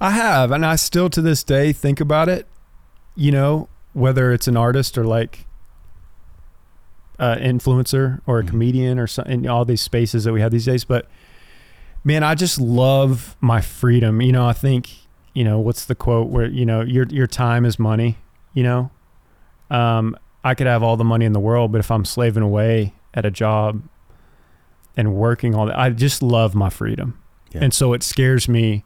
[0.00, 2.46] I have, and I still to this day think about it.
[3.14, 5.46] You know, whether it's an artist or like
[7.18, 8.48] uh, influencer or a Mhm.
[8.48, 10.84] comedian or something, all these spaces that we have these days.
[10.84, 11.06] But
[12.04, 14.20] man, I just love my freedom.
[14.20, 14.90] You know, I think
[15.32, 18.18] you know what's the quote where you know your your time is money.
[18.52, 18.90] You know,
[19.70, 22.94] um, I could have all the money in the world, but if I'm slaving away
[23.14, 23.82] at a job
[24.96, 27.20] and working all that, I just love my freedom,
[27.52, 27.64] Yeah.
[27.64, 28.84] and so it scares me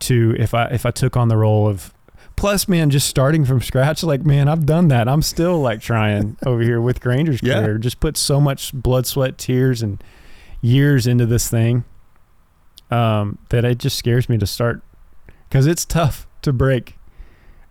[0.00, 1.94] to if I if I took on the role of
[2.36, 6.36] plus man just starting from scratch like man I've done that I'm still like trying
[6.46, 7.60] over here with Granger's Yeah.
[7.62, 10.02] career just put so much blood sweat tears and
[10.60, 11.84] years into this thing
[12.90, 14.82] um that it just scares me to start
[15.50, 16.96] cuz it's tough to break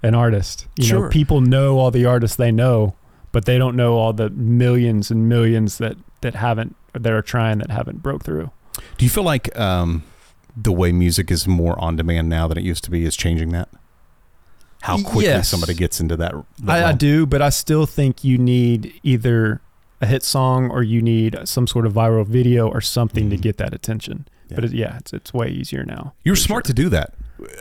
[0.03, 1.03] an artist you Sure.
[1.03, 2.95] know people know all the artists they know
[3.31, 7.57] but they don't know all the millions and millions that that haven't that are trying
[7.59, 8.51] that haven't broke through
[8.97, 10.03] Do you feel like um,
[10.55, 13.49] the way music is more on demand now than it used to be is changing
[13.49, 13.69] that?
[14.81, 15.47] How quickly Yes.
[15.49, 16.33] somebody gets into that?
[16.63, 19.61] that I, I do, but I still think you need either
[20.01, 23.41] a hit song or you need some sort of viral video or something to Mhm.
[23.41, 24.27] get that attention.
[24.49, 24.55] Yeah.
[24.55, 26.13] But it, yeah, it's it's way easier now.
[26.23, 26.73] You're smart sure.
[26.75, 27.13] to do that.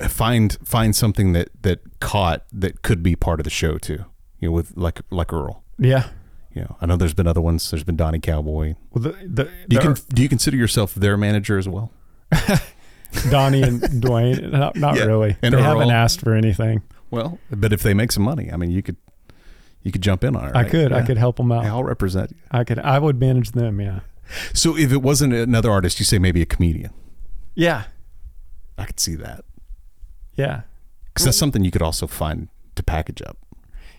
[0.08, 4.04] Find find something that that caught that could be part of the show too.
[4.38, 5.62] You know, with like like Earl.
[5.78, 6.08] Yeah.
[6.54, 7.70] You know, I know there's been other ones.
[7.70, 8.74] There's been Donnie Cowboy.
[8.90, 11.90] Well, the, the, Do you, con- do you consider yourself their manager as well?
[13.30, 15.04] Donnie and Dwayne, not, not Yeah.
[15.04, 15.36] really.
[15.42, 15.64] And they Earl.
[15.64, 16.82] haven't asked for anything.
[17.10, 18.96] Well, but if they make some money, I mean, you could
[19.82, 20.54] you could jump in on it.
[20.54, 20.70] I right?
[20.70, 21.64] could, I could help them out.
[21.64, 22.36] I'll represent you.
[22.50, 23.80] I could, I would manage them.
[23.80, 24.00] Yeah.
[24.54, 26.92] So if it wasn't another artist, you say maybe a comedian.
[27.54, 27.84] Yeah.
[28.78, 29.44] I could see that
[30.36, 30.62] Yeah.
[31.12, 33.36] because that's something you could also find to package up.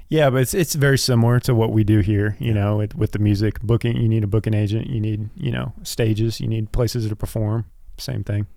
[0.09, 2.35] Yeah, but it's it's very similar to what we do here.
[2.39, 4.87] You know, it, with the music booking, you need a booking agent.
[4.87, 6.39] You need you know stages.
[6.39, 7.65] You need places to perform.
[7.97, 8.47] Same thing.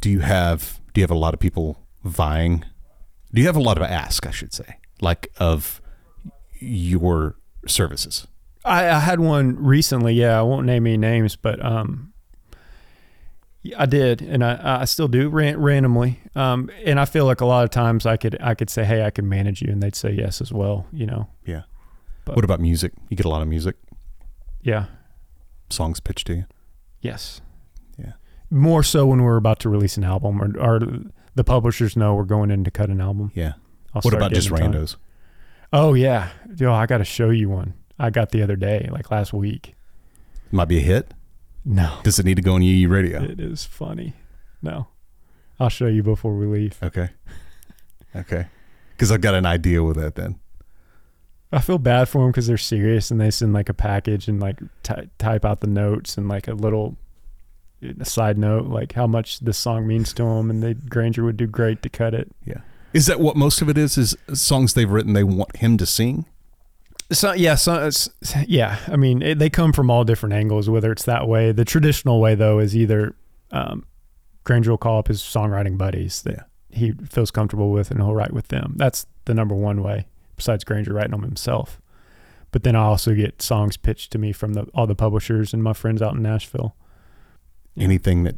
[0.00, 2.64] Do you have do you have a lot of people vying?
[3.32, 5.80] Do you have a lot of ask, I should say, like of
[6.58, 8.26] your services?
[8.64, 10.12] I, I had one recently.
[10.14, 12.11] Yeah, I won't name any names, but um,
[13.78, 16.20] I did, and I, I still do ran, randomly.
[16.34, 19.04] Um, and I feel like a lot of times I could I could say, hey,
[19.04, 20.86] I can manage you, and they'd say yes as well.
[20.92, 21.62] You know, Yeah.
[22.24, 22.92] But- what about music?
[23.08, 23.76] You get a lot of music
[24.62, 24.86] yeah,
[25.70, 26.44] songs pitched to you.
[27.00, 27.40] yes,
[27.98, 28.12] Yeah.
[28.50, 30.80] More so when we're about to release an album, or, or
[31.34, 33.30] the publishers know we're going in to cut an album.
[33.34, 33.54] Yeah.
[33.94, 34.72] I'll what about just in time.
[34.72, 34.96] randos?
[35.72, 37.74] Oh yeah, yo, I got to show you one.
[37.98, 39.74] I got the other day, like last week.
[40.50, 41.12] Might be a hit.
[41.64, 43.22] No, Does it need to go on Yee Yee radio?
[43.22, 44.14] it is funny.
[44.62, 44.88] No,
[45.60, 46.78] I'll show you before we leave.
[46.82, 47.10] Okay.
[48.14, 48.46] Okay.
[48.90, 50.38] Because I've got an idea with that then.
[51.50, 54.38] I feel bad for them because they're serious and they send like a package and
[54.38, 56.98] like ty- type out the notes and like a little
[57.98, 61.38] a side note like how much this song means to them and they Granger would
[61.38, 62.30] do great to cut it.
[62.44, 62.60] Yeah.
[62.92, 63.96] Is that what most of it is?
[63.96, 66.26] Is songs they've written they want him to sing?
[67.12, 68.08] So yeah, so it's,
[68.46, 68.78] yeah.
[68.88, 70.68] I mean, it, they come from all different angles.
[70.68, 73.14] Whether it's that way, the traditional way though is either
[73.50, 73.84] um,
[74.44, 76.42] Granger will call up his songwriting buddies that Yeah.
[76.78, 78.74] he feels comfortable with and he'll write with them.
[78.76, 80.06] That's the number one way,
[80.36, 81.80] besides Granger writing them himself.
[82.50, 85.62] But then I also get songs pitched to me from the, all the publishers and
[85.62, 86.74] my friends out in Nashville.
[87.78, 88.36] Anything that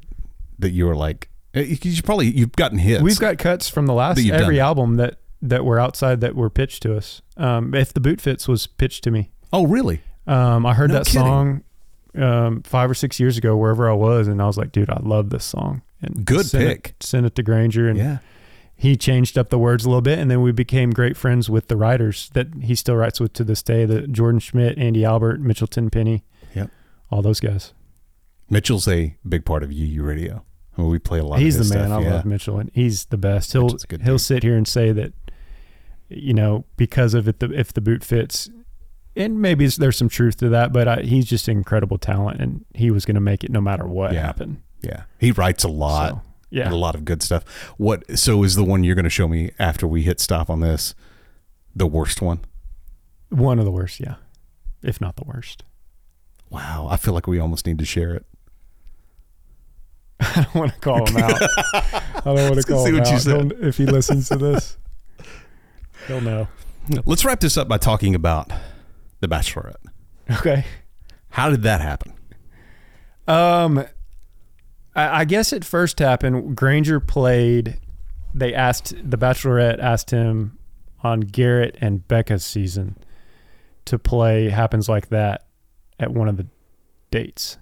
[0.61, 3.03] that you were like, eh, you you probably you've gotten hits.
[3.03, 4.64] We've got cuts from the last every done.
[4.66, 5.18] album that
[5.49, 7.23] that were outside that were pitched to us.
[7.37, 9.31] Um, if the boot fits was pitched to me.
[9.53, 10.01] oh, really?
[10.27, 11.21] Um, I heard No that kidding.
[11.21, 11.65] song
[12.17, 14.99] um, five or six years ago, wherever I was, and I was like, dude, I
[15.03, 15.83] love this song.
[16.01, 16.89] And Good sent pick.
[16.99, 18.19] It, sent it to Granger, and Yeah.
[18.77, 21.69] he changed up the words a little bit, and then we became great friends with
[21.69, 23.85] the writers that he still writes with to this day.
[23.85, 26.25] The Jordan Schmidt, Andy Albert, Mitchell Tenpenny,
[26.55, 26.71] Yep.
[27.11, 27.73] all those guys.
[28.49, 30.45] Mitchell's a big part of Yee Yee Radio.
[30.77, 31.39] We play a lot.
[31.39, 31.89] He's the man.
[31.89, 32.15] Stuff, I yeah.
[32.15, 33.53] love Mitchell, and he's the best.
[33.53, 33.69] He'll
[34.03, 34.21] he'll dude.
[34.21, 35.13] sit here and say that,
[36.17, 38.49] you know, because of it, the, if the boot fits,
[39.17, 42.91] and maybe there's some truth to that, but I, he's just incredible talent, and he
[42.91, 44.23] was going to make it no matter what Yeah.
[44.23, 44.61] happened.
[44.83, 46.11] Yeah, he writes a lot.
[46.11, 46.65] So, yeah.
[46.65, 47.45] and a lot of good stuff.
[47.79, 48.19] What?
[48.19, 50.95] So is the one you're going to show me after we hit stop on this
[51.75, 52.41] the worst one?
[53.31, 54.17] One of the worst, yeah,
[54.83, 55.65] if not the worst.
[56.51, 58.27] Wow, I feel like we almost need to share it.
[60.21, 61.43] I don't want to call him out.
[61.73, 63.07] I don't want to call him out.
[63.21, 63.53] said.
[63.61, 64.77] If he listens to this,
[66.07, 66.49] he'll know.
[67.07, 68.51] Let's wrap this up by talking about
[69.21, 69.77] the Bachelorette.
[70.31, 70.65] Okay.
[71.31, 72.13] How did that happen?
[73.27, 73.85] Um,
[74.95, 76.57] I, I guess it first happened.
[76.57, 77.81] Granger played.
[78.35, 80.59] They asked the Bachelorette asked him
[81.03, 82.97] on Garrett and Becca's season
[83.87, 85.47] to play "Happens Like That"
[85.99, 86.47] at one of the
[87.11, 87.59] dates,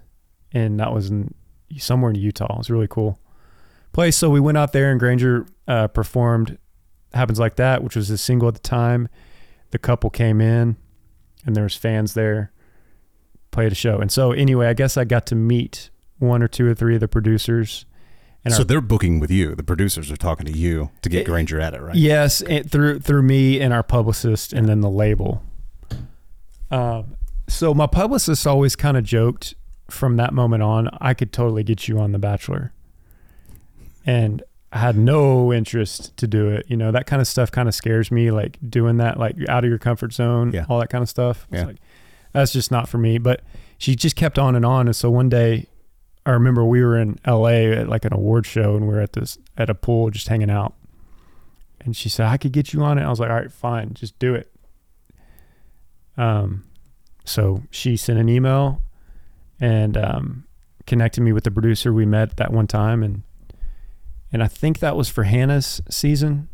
[0.53, 1.35] and that was in
[1.79, 2.53] somewhere in Utah.
[2.55, 3.19] It was really cool
[3.93, 4.17] place.
[4.17, 6.59] So we went out there, and Granger uh, performed
[7.15, 9.09] "Happens Like That," which was a single at the time.
[9.71, 10.77] The couple came in,
[11.47, 12.53] and there was fans there
[13.51, 13.99] played a show.
[13.99, 17.01] And so anyway, I guess I got to meet one or two or three of
[17.01, 17.85] the producers.
[18.45, 19.55] And so our- they're booking with you.
[19.55, 21.95] The producers are talking to you to get Granger at it, right?
[21.95, 25.43] yes, and through through me and our publicist, and then the label.
[26.71, 27.17] Um,
[27.49, 29.55] so my publicist always kind of joked
[29.91, 32.73] from that moment on, I could totally get you on The Bachelor,
[34.07, 34.43] and
[34.75, 36.65] I had no interest to do it.
[36.69, 39.65] You know, that kind of stuff kind of scares me, like doing that, like out
[39.65, 40.65] of your comfort zone, Yeah.
[40.69, 41.47] all that kind of stuff.
[41.53, 41.67] It's Yeah.
[41.67, 41.77] like
[42.33, 43.19] that's just not for me.
[43.19, 43.43] But
[43.77, 45.67] she just kept on and on, and so one day.
[46.25, 49.13] I remember we were in LA at like an award show and we were at
[49.15, 50.73] this at a pool just hanging out.
[51.81, 53.03] And she said, I could get you on it.
[53.03, 54.49] I was like, all right, fine, just do it.
[56.17, 56.63] Um,
[57.25, 58.83] so she sent an email
[59.61, 60.45] and um,
[60.87, 61.93] connected me with the producer.
[61.93, 63.23] We met that one time, and
[64.33, 66.49] and I think that was for Hannah's season.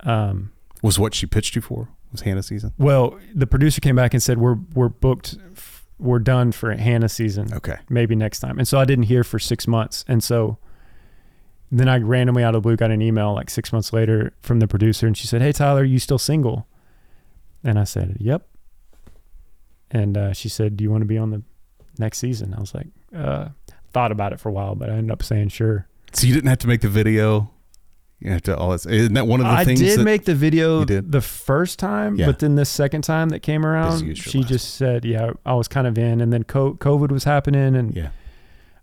[0.00, 0.52] Um,
[0.82, 1.88] Was what she pitched you for?
[2.12, 2.72] Was Hannah season?
[2.78, 7.08] well, the producer came back and said we're we're booked, f- we're done for Hannah
[7.08, 7.52] season.
[7.54, 7.76] Okay.
[7.88, 8.58] maybe next time.
[8.58, 10.04] And so I didn't hear for six months.
[10.06, 10.58] And so
[11.72, 14.60] then I randomly out of the blue got an email like six months later from
[14.60, 16.66] the producer and she said, Hey Tyler, you still single?
[17.64, 18.46] And I said, Yep.
[19.90, 21.42] And uh, she said, Do you want to be on the
[21.98, 22.54] next season?
[22.54, 23.48] I was like, uh,
[23.92, 25.88] thought about it for a while, but I ended up saying sure.
[26.14, 27.50] So you didn't have to make the video.
[28.20, 28.86] You have to all this.
[28.86, 29.82] Isn't that one of the I things?
[29.82, 32.26] I did that- make the video the first time, Yeah.
[32.26, 35.68] but then the second time that came around, she last just said, "Yeah, I was
[35.68, 38.08] kind of in," and then COVID was happening, and Yeah.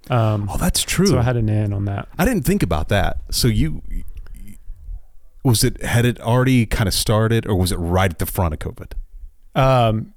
[0.10, 1.08] um, Oh, that's true.
[1.08, 2.08] so I had an in on that.
[2.20, 3.18] I didn't think about that.
[3.32, 3.82] So you
[5.44, 8.54] was it had it already kind of started, or was it right at the front
[8.54, 8.92] of COVID?
[9.60, 10.14] Um,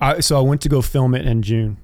[0.00, 1.78] I so I went to go film it in June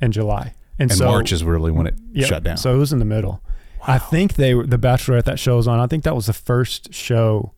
[0.00, 2.56] and July, and, And so March is really when it yeah, shut down.
[2.56, 3.42] So it was in the middle.
[3.86, 5.80] I think they were the Bachelorette that show was on.
[5.80, 7.52] I think that was the first show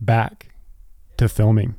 [0.00, 0.48] back
[1.18, 1.74] to filming,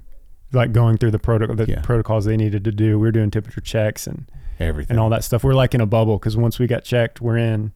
[0.54, 1.82] like going through the protocol, the Yeah.
[1.82, 2.98] protocols they needed to do.
[3.00, 4.30] We were doing temperature checks and
[4.60, 5.44] Everything and all that stuff.
[5.44, 7.72] We're like in a bubble because once we got checked, we're in.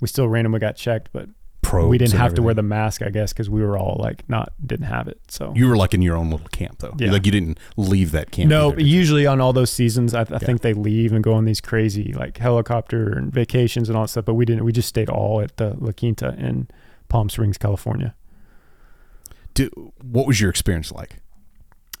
[0.00, 1.28] We still randomly got checked, but
[1.68, 4.28] Probes we didn't have to wear the mask, I guess, because we were all like
[4.28, 5.20] not didn't have it.
[5.28, 6.94] So You were like in your own little camp, though.
[6.98, 7.12] Yeah.
[7.12, 8.48] Like you didn't leave that camp.
[8.48, 8.96] No, either, did you?
[8.96, 12.12] usually on all those seasons, I, I think they leave and go on these crazy
[12.12, 14.24] like helicopter and vacations and all that stuff.
[14.24, 14.64] But we didn't.
[14.64, 16.68] We just stayed all at the La Quinta in
[17.08, 18.14] Palm Springs, California.
[19.54, 21.16] Did- what was your experience like?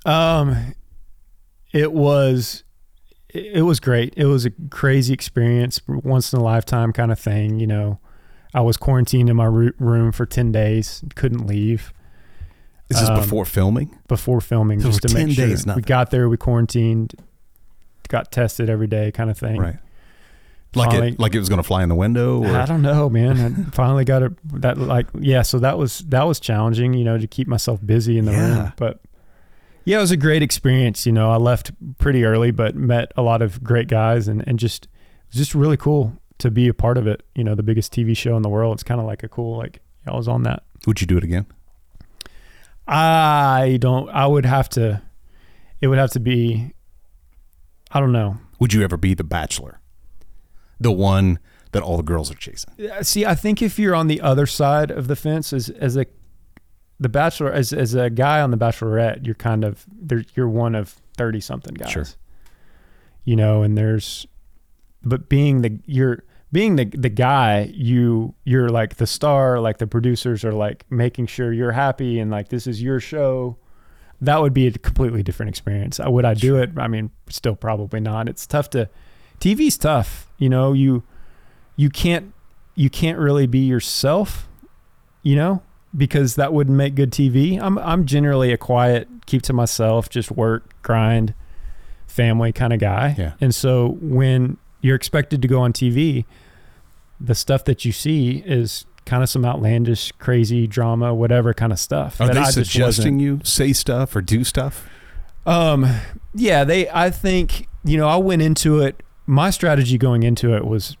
[0.06, 0.74] Um,
[1.72, 2.64] it was,
[3.28, 4.14] it was great.
[4.16, 7.58] It was a crazy experience, once in a lifetime kind of thing.
[7.60, 8.00] You know,
[8.54, 11.92] I was quarantined in my room for ten days, couldn't leave.
[12.90, 13.96] Is this Um, before filming?
[14.08, 15.46] Before filming, So just to 10 make sure.
[15.46, 17.12] days, we got there, we quarantined,
[18.08, 19.60] got tested every day, kind of thing.
[19.60, 19.76] Right.
[20.74, 22.42] Like Finally- it, like it was going to fly in the window.
[22.44, 22.56] Or?
[22.56, 23.66] I don't know, man.
[23.68, 24.32] I finally got it.
[24.62, 25.42] That like, yeah.
[25.42, 28.58] So that was that was challenging, you know, to keep myself busy in the Yeah.
[28.62, 28.72] room.
[28.76, 29.00] But
[29.84, 31.04] yeah, it was a great experience.
[31.06, 34.58] You know, I left pretty early, but met a lot of great guys, and and
[34.58, 34.88] just
[35.30, 37.22] just really cool to be a part of it.
[37.34, 38.74] You know, the biggest TV show in the world.
[38.74, 40.62] It's kind of like a cool like I was on that.
[40.86, 41.46] Would you do it again?
[42.86, 44.08] I don't.
[44.08, 45.02] I would have to.
[45.80, 46.72] It would have to be.
[47.90, 48.38] I don't know.
[48.58, 49.80] Would you ever be the bachelor?
[50.80, 51.38] The one
[51.72, 52.74] that all the girls are chasing.
[53.02, 56.06] See, I think if you're on the other side of the fence as as a
[56.98, 60.74] the bachelor as as a guy on the bachelorette, you're kind of there you're one
[60.74, 61.90] of 30 something guys.
[61.90, 62.06] Sure.
[63.24, 64.26] You know, and there's
[65.02, 69.86] but being the you're being the the guy, you you're like the star, like the
[69.86, 73.58] producers are like making sure you're happy and like this is your show.
[74.20, 76.00] That would be a completely different experience.
[76.00, 76.70] Uh, Would I do it?
[76.76, 78.28] I mean, still probably not.
[78.28, 78.88] It's tough to
[79.38, 80.26] TV's tough.
[80.38, 81.04] You know, you
[81.76, 82.32] you can't
[82.74, 84.48] you can't really be yourself,
[85.22, 85.62] you know,
[85.96, 87.60] because that wouldn't make good TV.
[87.60, 91.34] I'm I'm generally a quiet, keep to myself, just work, grind,
[92.06, 93.14] family kind of guy.
[93.18, 93.34] Yeah.
[93.40, 96.24] And so when you're expected to go on TV,
[97.20, 101.78] the stuff that you see is kind of some outlandish, crazy drama, whatever kind of
[101.78, 102.20] stuff.
[102.20, 104.88] Are they I suggesting you say stuff or do stuff?
[105.46, 105.86] um,
[106.34, 106.88] yeah, they.
[106.90, 108.08] I think you know.
[108.08, 109.02] I went into it.
[109.26, 110.96] My strategy going into it was,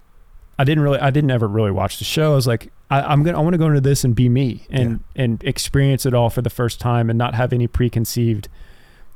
[0.58, 0.98] I didn't really.
[0.98, 2.32] I didn't ever really watch the show.
[2.32, 3.38] I was like, I, I'm gonna.
[3.38, 6.42] I want to go into this and be me and and experience it all for
[6.42, 8.48] the first time and not have any preconceived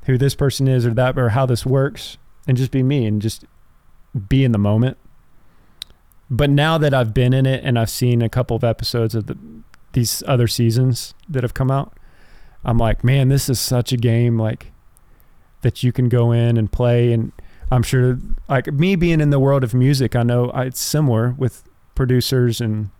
[0.05, 3.23] who this person is or that or how this works and just be me and
[3.23, 3.45] just
[4.29, 4.97] be in the moment.
[6.31, 9.27] But now that I've been in it and I've seen a couple of episodes of
[9.27, 9.37] the,
[9.93, 11.93] these other seasons that have come out,
[12.65, 14.73] I'm like, man, this is such a game like
[15.63, 17.13] that you can go in and play.
[17.13, 17.33] And
[17.71, 21.65] I'm sure, like me being in the world of music, I know it's similar with
[21.95, 22.91] producers and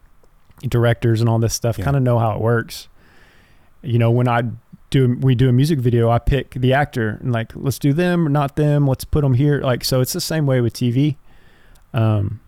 [0.61, 1.79] directors and all this stuff.
[1.79, 1.85] Yeah.
[1.85, 2.89] Kind of know how it works.
[3.83, 4.43] You know, when I
[4.93, 8.27] do, we do a music video, I pick the actor and like, let's do them
[8.27, 8.87] or not them.
[8.87, 9.61] Let's put them here.
[9.61, 11.17] Like, so it's the same way with TV.
[11.93, 12.41] Um,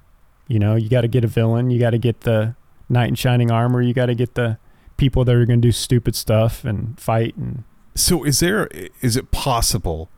[0.47, 1.71] you know, you got to get a villain.
[1.71, 2.55] You got to get the
[2.89, 3.81] knight in shining armor.
[3.81, 4.59] You got to get the
[4.97, 7.65] people that are going to do stupid stuff and fight and
[7.97, 8.69] So is there
[9.01, 10.09] is it possible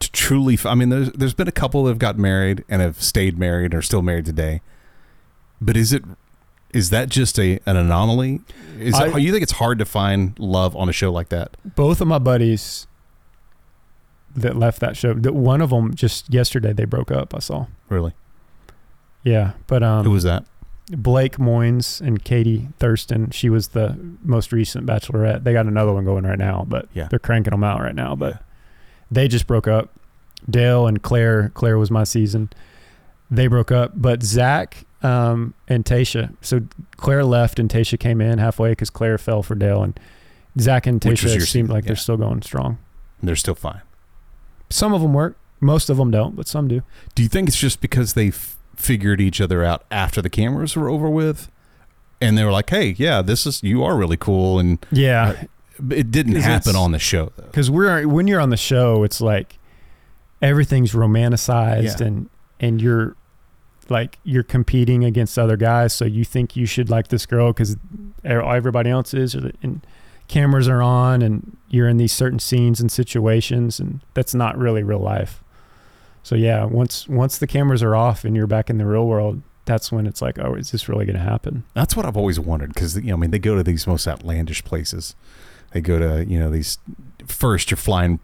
[0.00, 3.02] to truly I mean there's there's been a couple that have got married and have
[3.02, 4.62] stayed married or still married today.
[5.60, 6.02] But is it
[6.72, 8.40] is that just a an anomaly?
[8.78, 11.56] Is I- it, you think it's hard to find love on a show like that?
[11.76, 12.86] both of my buddies
[14.34, 17.66] that left that show that one of them just yesterday they broke up i saw
[17.90, 18.14] Really?
[19.22, 20.44] yeah but um Who was that?
[20.88, 26.04] blake moynes and katie thurston she was the most recent bachelorette they got another one
[26.06, 27.08] going right now but Yeah.
[27.08, 28.42] they're cranking them out right now but
[29.10, 29.90] they just broke up
[30.48, 32.48] dale and clare clare was my season
[33.32, 36.60] they broke up but zach um, and tasha so
[36.96, 39.98] clare left and tasha came in halfway because clare fell for dale and
[40.60, 42.78] zach and tasha seemed like they're still going strong
[43.22, 43.80] They're still fine.
[44.70, 46.82] some of them work most of them don't but some do
[47.14, 50.76] Do you think it's just because they f- figured each other out after the cameras
[50.76, 51.50] were over with?
[52.20, 55.42] And they were like, "Hey, yeah, this is you are really cool," and yeah
[55.90, 57.32] it didn't happen on the show.
[57.36, 57.44] Though.
[57.46, 59.58] because we're when you're on the show it's like
[60.40, 62.06] everything's romanticized Yeah.
[62.06, 62.30] and
[62.60, 63.16] and you're
[63.90, 67.76] like you're competing against other guys so you think you should like this girl because
[68.24, 69.86] everybody else is and
[70.28, 74.82] cameras are on and you're in these certain scenes and situations and that's not really
[74.82, 75.42] real life
[76.22, 79.42] so yeah once once the cameras are off and you're back in the real world
[79.64, 82.40] that's when it's like oh is this really going to happen That's what I've always
[82.40, 85.14] wondered because you know, I mean, they go to these most outlandish places.
[85.72, 86.78] They go to you know these.
[87.26, 88.18] First, you're flying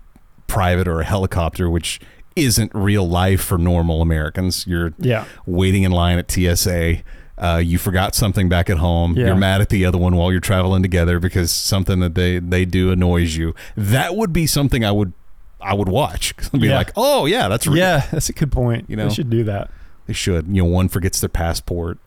[0.49, 2.01] private or a helicopter, which
[2.39, 4.67] isn't real life for normal Americans.
[4.67, 7.03] You're yeah waiting in line at TSA.
[7.37, 9.15] Uh, you forgot something back at home.
[9.17, 9.27] Yeah.
[9.27, 12.65] You're mad at the other one while you're traveling together because something that they they
[12.65, 13.55] do annoys you.
[13.77, 15.13] That would be something I would
[15.61, 16.35] I would watch.
[16.53, 16.77] I'd be Yeah.
[16.77, 17.77] like, oh yeah, that's real.
[17.79, 19.09] yeah that's a good point You know?
[19.09, 19.71] they should do that
[20.07, 20.49] They should.
[20.49, 21.99] You know, one forgets their passport.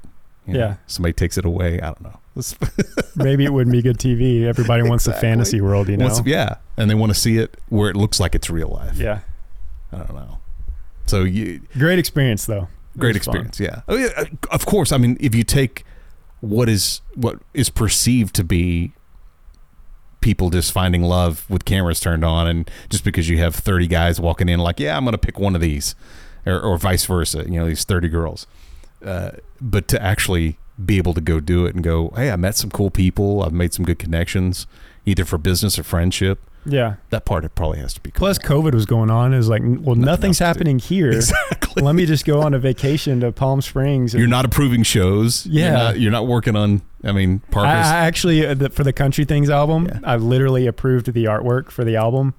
[0.48, 0.76] you know, Yeah.
[0.88, 1.80] Somebody takes it away.
[1.80, 2.18] I don't know.
[3.16, 5.28] Maybe it wouldn't be good tv everybody wants a Exactly.
[5.30, 8.20] fantasy world you know Wants- yeah, and they want to see it where it looks
[8.22, 8.98] like it's real life.
[8.98, 9.20] yeah
[9.92, 10.40] I don't know.
[11.08, 12.68] So you Great experience though.
[12.96, 13.46] It great was fun.
[13.48, 13.60] experience.
[13.60, 13.82] Yeah.
[13.88, 14.10] Oh yeah.
[14.18, 14.92] uh, Of course.
[14.92, 15.84] I mean, if you take
[16.40, 18.94] what is what is perceived to be
[20.22, 24.20] people just finding love with cameras turned on, and just because you have thirty guys
[24.20, 25.96] walking in, like, yeah, I'm going to pick one of these,
[26.46, 27.44] or, or vice versa.
[27.46, 28.48] You know, these thirty girls.
[29.04, 32.56] Uh, but to actually be able to go do it and go, hey, I met
[32.56, 33.44] some cool people.
[33.44, 34.68] I've made some good connections,
[35.06, 36.40] either for business or friendship.
[36.66, 36.96] Yeah.
[37.10, 38.12] That part it probably has to be.
[38.12, 39.34] Plus, COVID was going on.
[39.34, 40.60] It was like, well, nothing's else do.
[40.60, 41.12] happening here.
[41.12, 41.82] Exactly.
[41.82, 44.14] Let me just go on a vacation to Palm Springs.
[44.14, 45.46] and- You're not approving shows.
[45.48, 45.72] You're Yeah.
[45.74, 46.82] not, you're not working on.
[47.04, 47.88] I mean, I, Parker's.
[47.88, 50.00] I actually, uh, the, for the Country Things album, Yeah.
[50.04, 52.36] I literally approved the artwork for the album.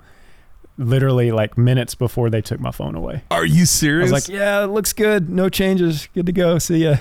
[0.79, 3.25] Literally, like minutes before they took my phone away.
[3.31, 4.11] Are you I serious?
[4.11, 5.29] was like, "Yeah, it looks good.
[5.29, 6.09] No changes.
[6.15, 6.59] Good to go.
[6.59, 6.97] See ya."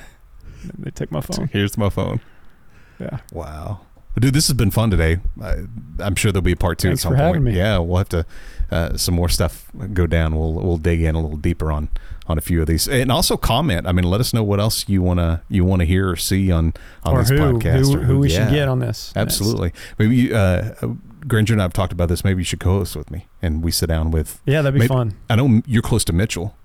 [0.64, 1.50] And They took my phone.
[1.54, 2.20] Here's my phone.
[3.00, 3.20] Yeah.
[3.32, 3.80] Wow.
[4.20, 5.20] Dude, this has been fun today.
[5.42, 5.64] I,
[6.00, 7.44] I'm sure there'll be a part two Thanks at some for point.
[7.44, 7.56] me.
[7.56, 8.26] Yeah, we'll have to
[8.70, 10.36] uh, some more stuff go down.
[10.36, 11.90] We'll we'll dig in a little deeper on
[12.28, 13.88] on a few of these, and also comment.
[13.88, 16.74] I mean, let us know what else you wanna you wanna hear or see on
[17.04, 19.18] on Or this who- podcast, who- or who we should get on this next.
[19.18, 19.72] Absolutely.
[19.98, 20.76] Maybe you, uh,
[21.28, 22.24] Granger and I have talked about this.
[22.24, 24.42] Maybe you should co-host with me, and we sit down with.
[24.46, 25.16] Yeah, that'd be maybe- fun.
[25.30, 26.56] I know you're close to Mitchell.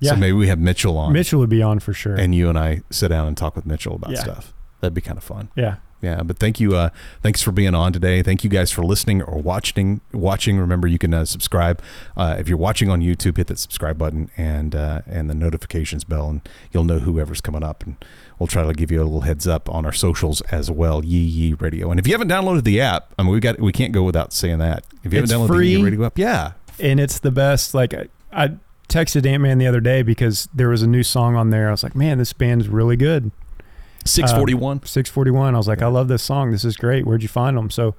[0.00, 0.10] Yeah.
[0.12, 1.12] So maybe we have Mitchell on.
[1.12, 2.14] Mitchell would be on for sure.
[2.14, 4.20] and you and I sit down and talk with Mitchell about Yeah.
[4.22, 4.52] stuff.
[4.80, 5.48] That'd be kind of fun.
[5.56, 5.76] yeah.
[6.02, 6.76] Yeah, but thank you.
[6.76, 6.90] Uh,
[7.22, 8.22] thanks for being on today.
[8.22, 10.02] Thank you guys for listening or watching.
[10.12, 10.58] Watching.
[10.58, 11.82] Remember, you can uh, subscribe
[12.16, 13.38] uh, if you're watching on YouTube.
[13.38, 17.62] Hit that subscribe button and uh, and the notifications bell, and you'll know whoever's coming
[17.62, 17.82] up.
[17.84, 17.96] And
[18.38, 21.04] we'll try to give you a little heads up on our socials as well.
[21.04, 21.90] Yee Yee Radio.
[21.90, 24.32] And if you haven't downloaded the app, I mean, we got we can't go without
[24.32, 24.84] saying that.
[25.02, 25.68] If you haven't downloaded the free.
[25.70, 27.74] Yee Yee Radio app, yeah, and it's the best.
[27.74, 28.50] Like I, I
[28.88, 31.68] texted Ant Man the other day because there was a new song on there.
[31.68, 33.30] I was like, man, this band's really good.
[34.06, 34.82] Six forty one.
[34.84, 35.54] Six forty one.
[35.54, 36.52] I was like, I love this song.
[36.52, 37.06] This is great.
[37.06, 37.70] Where'd you find them?
[37.70, 37.94] So.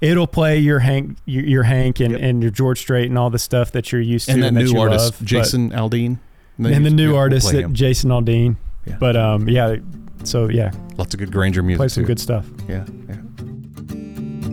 [0.00, 3.38] It'll play your Hank, your, your Hank, and, and your George Strait, and all the
[3.38, 6.18] stuff that you're used to, and that and that new artist, love, Jason Aldean,
[6.58, 7.72] and the new Yeah, we'll artist, that.
[7.72, 8.56] Jason Aldean.
[8.84, 8.96] Yeah.
[8.98, 9.76] But um, yeah.
[10.24, 11.78] So yeah, Lots of good Granger music.
[11.78, 12.08] play some too.
[12.08, 12.44] good stuff.
[12.68, 13.14] Yeah, yeah.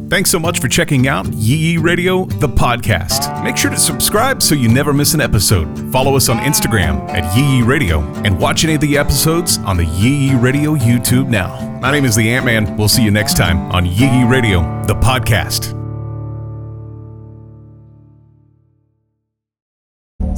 [0.10, 3.44] Thanks so much for checking out Yee Radio, the podcast.
[3.44, 5.92] Make sure to subscribe so you never miss an episode.
[5.92, 9.86] Follow us on Instagram at Yee Radio and watch any of the episodes on the
[9.86, 11.78] Yee Radio YouTube now.
[11.80, 12.76] My name is the Ant Man.
[12.76, 15.79] We'll see you next time on Yee Radio, the podcast.